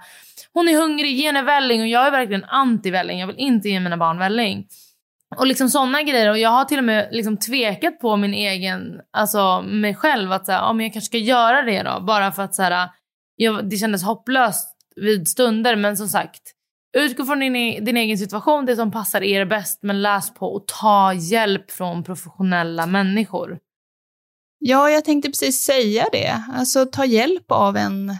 hon 0.53 0.67
är 0.67 0.81
hungrig, 0.81 1.15
ge 1.15 1.25
henne 1.25 1.41
välling. 1.41 1.81
Och 1.81 1.87
jag 1.87 2.07
är 2.07 2.11
verkligen 2.11 2.45
anti-välling, 2.45 3.19
jag 3.19 3.27
vill 3.27 3.37
inte 3.37 3.69
ge 3.69 3.79
mina 3.79 3.97
barn 3.97 4.17
välling. 4.19 4.67
Och 5.35 5.47
liksom 5.47 5.69
sådana 5.69 6.03
grejer. 6.03 6.29
Och 6.29 6.37
jag 6.37 6.49
har 6.49 6.65
till 6.65 6.77
och 6.77 6.83
med 6.83 7.09
liksom 7.11 7.37
tvekat 7.37 7.99
på 7.99 8.17
min 8.17 8.33
egen, 8.33 9.01
alltså 9.13 9.61
mig 9.61 9.95
själv 9.95 10.31
att 10.31 10.45
så 10.45 10.51
här, 10.51 10.59
ja, 10.59 10.73
men 10.73 10.85
jag 10.85 10.93
kanske 10.93 11.07
ska 11.07 11.17
göra 11.17 11.61
det 11.61 11.83
då. 11.83 11.99
Bara 12.01 12.31
för 12.31 12.43
att 12.43 12.55
så 12.55 12.61
här, 12.63 12.89
jag, 13.35 13.69
det 13.69 13.77
kändes 13.77 14.03
hopplöst 14.03 14.75
vid 14.95 15.27
stunder. 15.27 15.75
Men 15.75 15.97
som 15.97 16.07
sagt, 16.07 16.41
utgå 16.97 17.25
från 17.25 17.39
din, 17.39 17.55
e, 17.55 17.79
din 17.81 17.97
egen 17.97 18.17
situation, 18.17 18.65
det 18.65 18.75
som 18.75 18.91
passar 18.91 19.23
er 19.23 19.45
bäst. 19.45 19.79
Men 19.83 20.01
läs 20.01 20.33
på 20.33 20.47
och 20.47 20.67
ta 20.67 21.13
hjälp 21.13 21.71
från 21.71 22.03
professionella 22.03 22.85
människor. 22.85 23.59
Ja, 24.59 24.89
jag 24.89 25.05
tänkte 25.05 25.29
precis 25.29 25.61
säga 25.61 26.05
det. 26.11 26.43
Alltså 26.53 26.85
ta 26.85 27.05
hjälp 27.05 27.51
av 27.51 27.77
en 27.77 28.17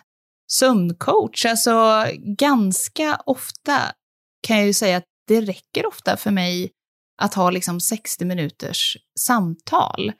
sömncoach. 0.52 1.46
Alltså 1.46 2.06
ganska 2.39 3.22
ofta 3.26 3.80
kan 4.48 4.58
jag 4.58 4.65
ju 4.65 4.74
säga 4.74 4.98
att 4.98 5.04
det 5.28 5.41
räcker 5.41 5.86
ofta 5.86 6.17
för 6.17 6.32
mig 6.32 6.72
att 7.17 7.34
ha 7.34 7.49
liksom 7.49 7.80
60 7.80 8.25
minuters 8.25 8.97
samtal. 9.19 10.12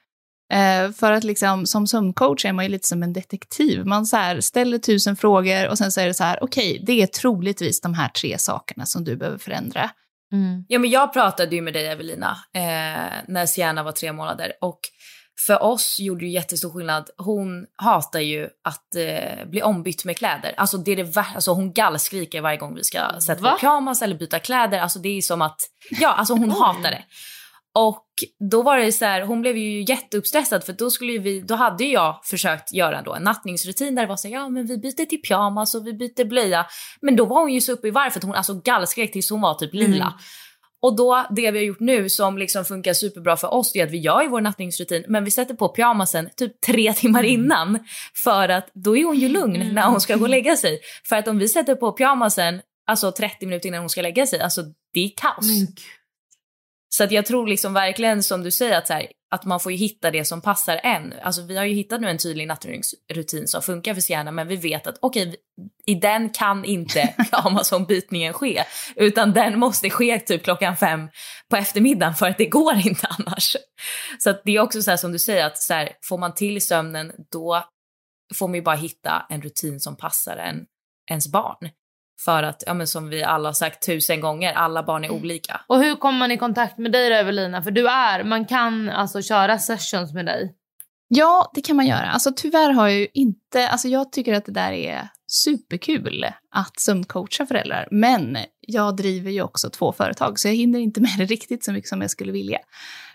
Eh, 0.54 0.92
för 0.92 1.12
att 1.12 1.24
liksom, 1.24 1.66
som 1.66 1.88
sömncoach 1.88 2.46
är 2.46 2.54
man 2.54 2.66
ju 2.66 2.72
lite 2.72 2.88
som 2.88 3.04
en 3.04 3.14
detektiv. 3.14 3.86
Man 3.86 4.06
så 4.06 4.18
här, 4.18 4.42
ställer 4.42 4.78
tusen 4.78 5.16
frågor 5.16 5.68
och 5.68 5.78
sen 5.78 5.88
är 5.88 6.08
det 6.08 6.14
så 6.14 6.24
här, 6.24 6.44
okej, 6.44 6.72
okay, 6.72 6.86
det 6.86 7.02
är 7.02 7.08
troligtvis 7.08 7.82
de 7.82 7.94
här 7.94 8.10
tre 8.10 8.38
sakerna 8.38 8.86
som 8.86 9.04
du 9.04 9.16
behöver 9.16 9.38
förändra. 9.38 9.90
Mm. 10.32 10.66
Ja, 10.68 10.80
men 10.80 10.90
jag 10.90 11.14
pratade 11.14 11.56
ju 11.56 11.62
med 11.62 11.74
dig 11.74 11.88
Evelina 11.88 12.38
eh, 12.54 13.24
när 13.28 13.46
Sienna 13.46 13.84
var 13.84 13.92
tre 13.92 14.14
månader 14.14 14.54
och 14.62 14.80
för 15.46 15.64
oss 15.64 16.00
gjorde 16.00 16.26
det 16.26 16.30
jättestor 16.30 16.70
skillnad. 16.70 17.10
Hon 17.18 17.66
hatar 17.76 18.20
ju 18.20 18.50
att 18.64 18.96
eh, 18.96 19.46
bli 19.46 19.62
ombytt 19.62 20.06
med 20.06 20.18
kläder. 20.18 20.54
Alltså, 20.58 20.78
det 20.78 20.92
är 20.92 20.96
det 20.96 21.18
alltså, 21.36 21.52
hon 21.54 21.74
gallskriker 21.74 22.42
varje 22.42 22.58
gång 22.58 22.76
vi 22.76 22.84
ska 22.84 23.00
sätta 23.22 23.52
på 23.52 23.58
pyjamas 23.58 24.02
eller 24.02 24.16
byta 24.16 24.40
kläder. 24.40 24.80
Alltså, 24.80 25.00
det 25.00 25.10
är 25.10 25.22
som 25.22 25.42
att, 25.42 25.62
ja, 25.90 26.14
alltså 26.14 26.34
hon 26.34 26.52
hatar 26.62 26.92
det. 26.92 27.04
Och 27.74 28.06
då 28.52 28.62
var 28.62 28.78
det 28.78 28.92
så 28.92 29.06
här, 29.06 29.22
hon 29.22 29.42
blev 29.42 29.58
ju 29.58 29.86
jätteuppstressad 29.88 30.64
för 30.64 30.74
då 30.74 30.90
skulle 30.90 31.18
vi, 31.18 31.42
då 31.42 31.56
hade 31.56 31.86
jag 31.86 32.20
försökt 32.24 32.74
göra 32.74 33.02
då 33.02 33.14
en 33.14 33.24
nattningsrutin 33.24 33.96
där 33.96 34.02
det 34.02 34.08
var 34.08 34.18
så 34.18 34.28
här, 34.28 34.36
ja 34.36 34.50
men 34.50 34.66
vi 34.66 34.78
byter 34.78 35.06
till 35.06 35.22
pyjamas 35.22 35.76
och 35.76 35.88
vi 35.88 35.94
byter 35.94 36.26
blöja. 36.26 36.66
Men 37.02 37.16
då 37.16 37.26
var 37.26 37.40
hon 37.40 37.54
ju 37.54 37.62
så 37.62 37.72
uppe 37.72 37.88
i 37.88 37.92
varv 37.92 38.10
för 38.10 38.20
att 38.20 38.24
hon 38.24 38.36
alltså 38.36 38.54
gallskrek 38.54 39.12
tills 39.12 39.30
hon 39.30 39.42
var 39.42 39.54
typ 39.54 39.74
lila. 39.74 40.06
Mm. 40.06 40.18
Och 40.82 40.96
då, 40.96 41.28
det 41.30 41.52
vi 41.52 41.58
har 41.58 41.66
gjort 41.66 41.80
nu 41.80 42.10
som 42.10 42.38
liksom 42.38 42.66
funkar 42.66 42.94
superbra 42.94 43.38
för 43.38 43.54
oss, 43.54 43.76
är 43.76 43.84
att 43.84 43.92
vi 43.92 43.98
gör 43.98 44.22
ju 44.22 44.28
vår 44.28 44.42
nattningsrutin, 44.42 45.04
men 45.08 45.24
vi 45.24 45.32
sätter 45.32 45.54
på 45.54 45.70
pyjamasen 45.70 46.30
typ 46.36 46.62
tre 46.62 46.94
timmar 46.98 47.20
mm. 47.20 47.32
innan. 47.32 47.80
För 48.24 48.50
att 48.50 48.70
då 48.74 48.98
är 48.98 49.04
hon 49.04 49.20
ju 49.20 49.30
lugn 49.30 49.62
mm. 49.62 49.76
när 49.76 49.88
hon 49.88 50.02
ska 50.02 50.16
gå 50.16 50.24
och 50.24 50.30
lägga 50.30 50.56
sig. 50.58 50.80
För 51.10 51.16
att 51.16 51.28
om 51.28 51.38
vi 51.38 51.48
sätter 51.48 51.76
på 51.76 51.92
pyjamasen, 51.92 52.62
alltså 52.88 53.12
30 53.12 53.46
minuter 53.46 53.70
innan 53.70 53.80
hon 53.80 53.90
ska 53.90 54.02
lägga 54.02 54.28
sig, 54.28 54.40
alltså 54.40 54.62
det 54.94 55.00
är 55.00 55.12
kaos. 55.18 55.46
Så 56.90 57.04
att 57.04 57.12
jag 57.12 57.26
tror 57.26 57.48
liksom 57.48 57.74
verkligen 57.74 58.24
som 58.24 58.44
du 58.44 58.52
säger 58.52 58.78
att, 58.78 58.88
så 58.88 58.94
här, 58.94 59.08
att 59.32 59.46
man 59.46 59.60
får 59.60 59.72
ju 59.72 59.78
hitta 59.78 60.12
det 60.12 60.26
som 60.26 60.42
passar 60.42 60.80
en. 60.84 61.14
Alltså 61.22 61.42
vi 61.42 61.58
har 61.58 61.66
ju 61.66 61.74
hittat 61.74 62.02
nu 62.02 62.10
en 62.10 62.18
tydlig 62.18 62.48
nattrutin 62.48 63.48
som 63.48 63.62
funkar 63.62 63.94
för 63.94 64.02
Sienna 64.02 64.32
men 64.32 64.48
vi 64.48 64.56
vet 64.56 64.88
att 64.88 64.98
okej, 65.02 65.28
okay, 65.28 65.38
i 65.86 65.96
den 65.96 66.30
kan 66.30 66.66
inte 66.66 67.14
Amazon-bytningen 67.32 68.34
ske 68.34 68.64
utan 68.96 69.34
den 69.34 69.60
måste 69.60 69.90
ske 69.90 70.20
typ 70.20 70.44
klockan 70.44 70.78
fem 70.78 71.10
på 71.50 71.56
eftermiddagen 71.56 72.16
för 72.16 72.30
att 72.30 72.38
det 72.38 72.46
går 72.46 72.76
inte 72.76 73.08
annars. 73.20 73.56
Så 74.20 74.30
att 74.30 74.42
det 74.46 74.56
är 74.56 74.60
också 74.60 74.82
så 74.82 74.90
här 74.90 74.98
som 74.98 75.12
du 75.12 75.20
säger 75.20 75.46
att 75.46 75.58
så 75.58 75.74
här, 75.74 75.92
får 76.04 76.18
man 76.18 76.36
till 76.36 76.62
sömnen 76.62 77.12
då 77.32 77.64
får 78.36 78.48
man 78.48 78.56
ju 78.56 78.62
bara 78.62 78.76
hitta 78.76 79.26
en 79.30 79.42
rutin 79.42 79.80
som 79.80 79.98
passar 79.98 80.38
en, 80.38 80.66
ens 81.10 81.32
barn. 81.32 81.70
För 82.26 82.44
att, 82.44 82.64
ja, 82.66 82.74
men 82.74 82.88
som 82.88 83.10
vi 83.10 83.24
alla 83.24 83.50
har 83.50 83.54
sagt 83.54 83.86
tusen 83.86 84.22
gånger, 84.22 84.54
alla 84.54 84.84
barn 84.84 85.04
är 85.04 85.12
olika. 85.12 85.62
Och 85.68 85.80
hur 85.80 85.96
kommer 85.96 86.20
man 86.20 86.32
i 86.32 86.38
kontakt 86.38 86.78
med 86.78 86.92
dig 86.92 87.10
då, 87.10 87.16
Evelina? 87.16 87.64
För 87.64 87.72
du 87.72 87.88
är, 87.88 88.24
man 88.24 88.46
kan 88.46 88.90
alltså 88.90 89.22
köra 89.22 89.60
sessions 89.60 90.14
med 90.14 90.26
dig. 90.26 90.54
Ja, 91.08 91.52
det 91.54 91.62
kan 91.62 91.76
man 91.76 91.88
göra. 91.88 92.12
Alltså 92.12 92.32
tyvärr 92.36 92.70
har 92.70 92.88
jag 92.88 93.00
ju 93.00 93.08
inte, 93.14 93.70
alltså 93.70 93.88
jag 93.88 94.12
tycker 94.12 94.34
att 94.34 94.46
det 94.46 94.52
där 94.52 94.72
är 94.72 95.08
superkul 95.28 96.26
att 96.52 96.80
sömncoacha 96.80 97.46
föräldrar. 97.46 97.88
Men 97.92 98.38
jag 98.60 98.96
driver 98.96 99.32
ju 99.32 99.42
också 99.42 99.70
två 99.70 99.94
företag 99.94 100.40
så 100.40 100.48
jag 100.48 100.56
hinner 100.56 100.80
inte 100.80 101.02
med 101.02 101.16
det 101.18 101.26
riktigt 101.26 101.64
så 101.64 101.72
mycket 101.72 101.90
som 101.90 102.02
jag 102.02 102.12
skulle 102.12 102.32
vilja. 102.32 102.60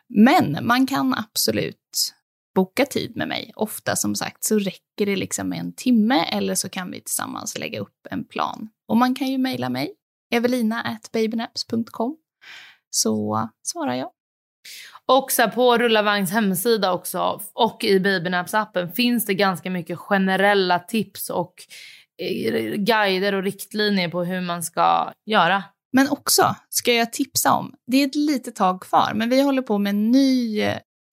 Men 0.08 0.58
man 0.62 0.86
kan 0.86 1.14
absolut 1.14 2.14
boka 2.54 2.86
tid 2.86 3.16
med 3.16 3.28
mig. 3.28 3.52
Ofta 3.56 3.96
som 3.96 4.14
sagt 4.14 4.44
så 4.44 4.58
räcker 4.58 5.06
det 5.06 5.16
liksom 5.16 5.48
med 5.48 5.58
en 5.58 5.72
timme 5.72 6.24
eller 6.24 6.54
så 6.54 6.68
kan 6.68 6.90
vi 6.90 7.00
tillsammans 7.00 7.58
lägga 7.58 7.80
upp 7.80 8.06
en 8.10 8.24
plan. 8.24 8.68
Och 8.92 8.98
man 8.98 9.14
kan 9.14 9.28
ju 9.28 9.38
mejla 9.38 9.68
mig, 9.68 9.94
evelina.babynaps.com, 10.30 12.16
så 12.90 13.48
svarar 13.62 13.94
jag. 13.94 14.10
Och 15.06 15.32
så 15.32 15.50
på 15.50 15.78
Rullavagns 15.78 16.30
hemsida 16.30 16.92
också 16.92 17.40
och 17.52 17.84
i 17.84 17.98
Babynaps-appen 17.98 18.92
finns 18.92 19.26
det 19.26 19.34
ganska 19.34 19.70
mycket 19.70 19.98
generella 19.98 20.78
tips 20.78 21.30
och 21.30 21.54
eh, 22.22 22.74
guider 22.74 23.34
och 23.34 23.42
riktlinjer 23.42 24.08
på 24.08 24.24
hur 24.24 24.40
man 24.40 24.62
ska 24.62 25.12
göra. 25.26 25.64
Men 25.92 26.08
också 26.08 26.56
ska 26.68 26.92
jag 26.92 27.12
tipsa 27.12 27.52
om, 27.52 27.74
det 27.86 27.96
är 27.96 28.06
ett 28.06 28.14
litet 28.14 28.56
tag 28.56 28.82
kvar, 28.82 29.12
men 29.14 29.30
vi 29.30 29.40
håller 29.40 29.62
på 29.62 29.78
med 29.78 29.90
en 29.90 30.10
ny 30.10 30.62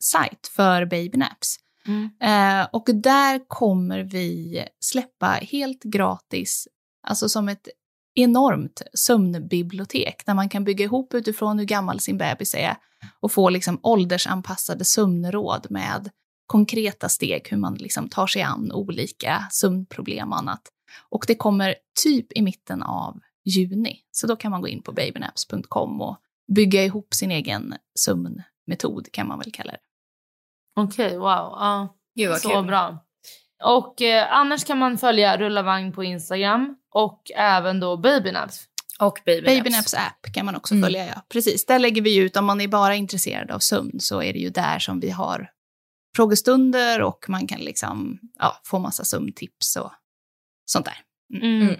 sajt 0.04 0.52
för 0.56 0.86
babynaps. 0.86 1.56
Mm. 1.88 2.10
Eh, 2.22 2.68
och 2.72 2.90
där 2.94 3.48
kommer 3.48 4.00
vi 4.00 4.64
släppa 4.80 5.28
helt 5.28 5.84
gratis, 5.84 6.68
alltså 7.08 7.30
som 7.30 7.50
ett 7.50 7.68
enormt 8.16 8.82
sömnbibliotek 8.94 10.26
där 10.26 10.34
man 10.34 10.50
kan 10.50 10.64
bygga 10.64 10.86
ihop 10.86 11.14
utifrån 11.14 11.60
hur 11.60 11.66
gammal 11.66 12.00
sin 12.00 12.18
bebis 12.18 12.56
är 12.56 12.76
och 13.20 13.32
få 13.32 13.50
liksom 13.50 13.80
åldersanpassade 13.84 14.86
sömnråd 14.86 15.68
med 15.70 16.10
konkreta 16.46 17.10
steg 17.10 17.48
hur 17.50 17.58
man 17.58 17.76
liksom 17.76 18.10
tar 18.10 18.28
sig 18.28 18.42
an 18.42 18.72
olika 18.72 19.48
sömnproblem 19.52 20.32
och 20.32 20.38
annat. 20.38 20.62
Och 21.10 21.26
det 21.28 21.36
kommer 21.36 21.76
typ 22.04 22.34
i 22.34 22.42
mitten 22.42 22.84
av 22.84 23.20
juni, 23.46 24.00
så 24.12 24.28
då 24.28 24.36
kan 24.36 24.52
man 24.52 24.62
gå 24.62 24.68
in 24.68 24.82
på 24.82 24.92
babynaps.com 24.92 26.02
och 26.02 26.18
bygga 26.56 26.84
ihop 26.84 27.14
sin 27.14 27.32
egen 27.32 27.76
sömnmetod 28.00 29.12
kan 29.12 29.28
man 29.28 29.40
väl 29.40 29.52
kalla 29.52 29.72
det. 29.72 29.80
Okej, 30.76 31.06
okay, 31.06 31.18
wow. 31.18 31.88
Gud, 32.16 32.38
så 32.38 32.50
kul. 32.50 32.66
bra. 32.66 33.06
Och 33.64 34.02
eh, 34.02 34.34
annars 34.34 34.66
kan 34.66 34.78
man 34.78 34.98
följa 34.98 35.38
Rulla 35.38 35.62
Vagn 35.62 35.92
på 35.92 36.04
Instagram 36.04 36.76
och 36.92 37.32
även 37.36 37.80
då 37.80 37.98
Babynaps. 37.98 38.66
Och 39.00 39.20
Babynaps. 39.26 39.58
Babynaps 39.58 39.94
app 39.94 40.34
kan 40.34 40.46
man 40.46 40.56
också 40.56 40.74
mm. 40.74 40.84
följa, 40.84 41.08
ja. 41.08 41.22
Precis, 41.30 41.66
där 41.66 41.80
lägger 41.80 42.02
vi 42.02 42.18
ut, 42.18 42.38
om 42.38 42.46
man 42.46 42.62
är 42.62 42.68
bara 42.68 42.96
intresserad 42.96 43.52
av 43.52 43.60
sömn 43.60 44.00
så 44.00 44.22
är 44.22 44.34
det 44.34 44.40
ju 44.40 44.50
där 44.50 44.80
som 44.80 45.00
vi 45.00 45.10
har 45.10 45.50
frågestunder 46.16 47.02
och 47.02 47.26
man 47.28 47.48
kan 47.48 47.60
liksom 47.60 48.20
ja, 48.40 48.62
få 48.64 48.80
massa 48.80 49.04
sömntips 49.04 49.76
och 49.76 49.92
sånt 50.66 50.86
där. 50.86 50.98
Mm. 51.40 51.62
Mm. 51.62 51.76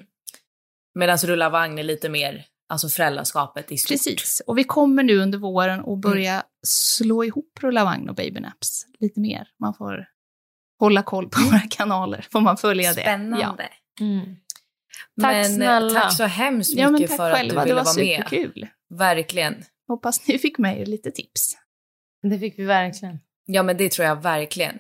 Medan 0.96 1.18
Rulla 1.18 1.50
Vagn 1.50 1.80
är 1.80 1.84
lite 1.84 2.10
mer 2.10 2.46
Alltså 2.72 2.90
föräldraskapet 2.90 3.72
i 3.72 3.78
stort. 3.78 3.90
Precis. 3.90 4.42
Och 4.48 4.58
vi 4.58 4.64
kommer 4.64 5.04
nu 5.04 5.18
under 5.18 5.38
våren 5.38 5.80
att 5.80 5.88
mm. 5.88 6.02
börja 6.02 6.34
mm. 6.34 6.44
slå 6.68 7.24
ihop 7.24 7.60
Rullavagn 7.62 8.10
och 8.10 8.16
Babynaps 8.16 8.86
lite 9.00 9.20
mer. 9.20 9.48
Man 9.60 9.74
får 9.74 10.06
hålla 10.80 11.04
koll 11.04 11.30
på 11.30 11.42
våra 11.42 11.60
kanaler, 11.70 12.28
får 12.32 12.42
man 12.42 12.58
följa 12.58 12.94
det. 12.94 13.02
Spännande. 13.02 13.70
Ja. 14.00 14.06
Mm. 14.06 14.36
Tack 15.22 15.34
Men, 15.34 15.46
eh, 15.46 15.56
snälla. 15.56 16.02
Tack 16.02 16.18
så 16.18 16.24
hemskt 16.24 16.70
mycket 16.70 16.84
ja, 16.84 16.90
men 16.90 17.02
tack 17.02 17.18
för 17.18 17.34
själva. 17.34 17.62
att 17.62 17.68
du 17.68 17.74
ville 17.74 17.84
vara 17.84 17.94
med. 17.94 18.06
Det 18.06 18.22
var 18.22 18.24
superkul. 18.24 18.68
Verkligen. 18.90 19.64
Hoppas 19.88 20.28
ni 20.28 20.40
fick 20.40 20.58
med 20.58 20.82
er 20.82 20.86
lite 20.86 21.12
tips. 21.12 21.58
Det 22.24 22.40
fick 22.40 22.60
vi 22.60 22.64
verkligen. 22.64 23.20
Ja, 23.46 23.64
men 23.64 23.78
det 23.78 23.92
tror 23.92 24.08
jag 24.08 24.24
verkligen. 24.24 24.80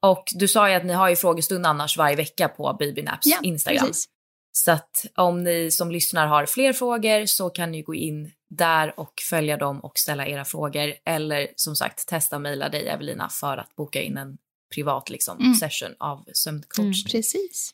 Och 0.00 0.24
du 0.34 0.48
sa 0.48 0.68
ju 0.68 0.74
att 0.74 0.84
ni 0.84 0.92
har 0.92 1.08
ju 1.08 1.16
frågestund 1.16 1.66
annars 1.66 1.96
varje 1.96 2.16
vecka 2.16 2.48
på 2.48 2.76
Babynaps 2.78 3.26
ja, 3.26 3.38
Instagram. 3.42 3.86
Precis. 3.86 4.08
Så 4.52 4.72
att 4.72 5.06
om 5.14 5.42
ni 5.44 5.70
som 5.70 5.90
lyssnar 5.90 6.26
har 6.26 6.46
fler 6.46 6.72
frågor 6.72 7.26
så 7.26 7.50
kan 7.50 7.70
ni 7.70 7.82
gå 7.82 7.94
in 7.94 8.32
där 8.50 9.00
och 9.00 9.12
följa 9.30 9.56
dem 9.56 9.80
och 9.80 9.98
ställa 9.98 10.26
era 10.26 10.44
frågor. 10.44 10.94
Eller 11.04 11.48
som 11.56 11.76
sagt 11.76 12.08
testa 12.08 12.38
mejla 12.38 12.68
dig 12.68 12.88
Evelina 12.88 13.28
för 13.28 13.56
att 13.56 13.76
boka 13.76 14.02
in 14.02 14.16
en 14.16 14.38
privat 14.74 15.10
liksom, 15.10 15.38
mm. 15.40 15.54
session 15.54 15.94
av 15.98 16.24
sömncoachning. 16.32 16.92
Mm, 16.92 17.12
precis. 17.12 17.70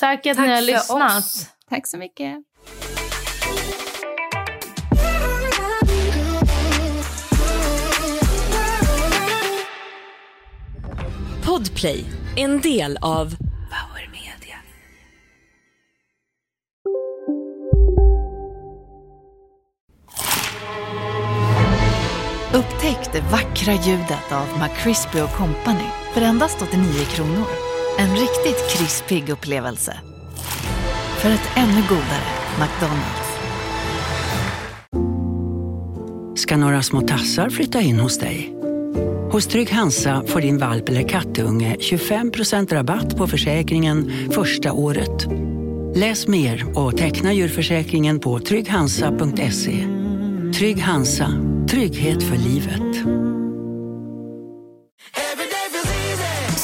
Tack 0.00 0.26
att 0.26 0.36
Tack 0.36 0.46
ni 0.46 0.54
har 0.54 0.62
lyssnat. 0.62 1.18
Oss. 1.18 1.46
Tack 1.68 1.86
så 1.86 1.98
mycket. 1.98 2.44
Podplay, 11.44 12.04
en 12.36 12.60
del 12.60 12.98
av 13.00 13.45
vackra 23.66 23.86
ljudet 23.86 24.32
av 24.32 24.46
McCrispy 24.60 25.18
Company 25.18 25.88
för 26.14 26.20
endast 26.20 26.62
89 26.62 27.04
kronor. 27.04 27.46
En 27.98 28.10
riktigt 28.10 28.70
krispig 28.70 29.28
upplevelse. 29.28 29.96
För 31.18 31.30
ett 31.30 31.50
ännu 31.56 31.82
godare 31.88 32.26
McDonalds. 32.58 33.26
Ska 36.40 36.56
några 36.56 36.82
små 36.82 37.00
tassar 37.00 37.50
flytta 37.50 37.80
in 37.80 38.00
hos 38.00 38.18
dig? 38.18 38.52
Hos 39.32 39.46
Trygg 39.46 39.70
Hansa 39.70 40.22
får 40.26 40.40
din 40.40 40.58
valp 40.58 40.88
eller 40.88 41.08
kattunge 41.08 41.76
25% 41.80 42.74
rabatt 42.74 43.16
på 43.16 43.26
försäkringen 43.26 44.12
första 44.30 44.72
året. 44.72 45.26
Läs 45.94 46.28
mer 46.28 46.78
och 46.78 46.96
teckna 46.96 47.32
djurförsäkringen 47.32 48.20
på 48.20 48.40
trygghansa.se. 48.40 49.86
Trygg 50.58 50.80
Hansa, 50.82 51.32
trygghet 51.68 52.22
för 52.22 52.36
livet. 52.36 53.35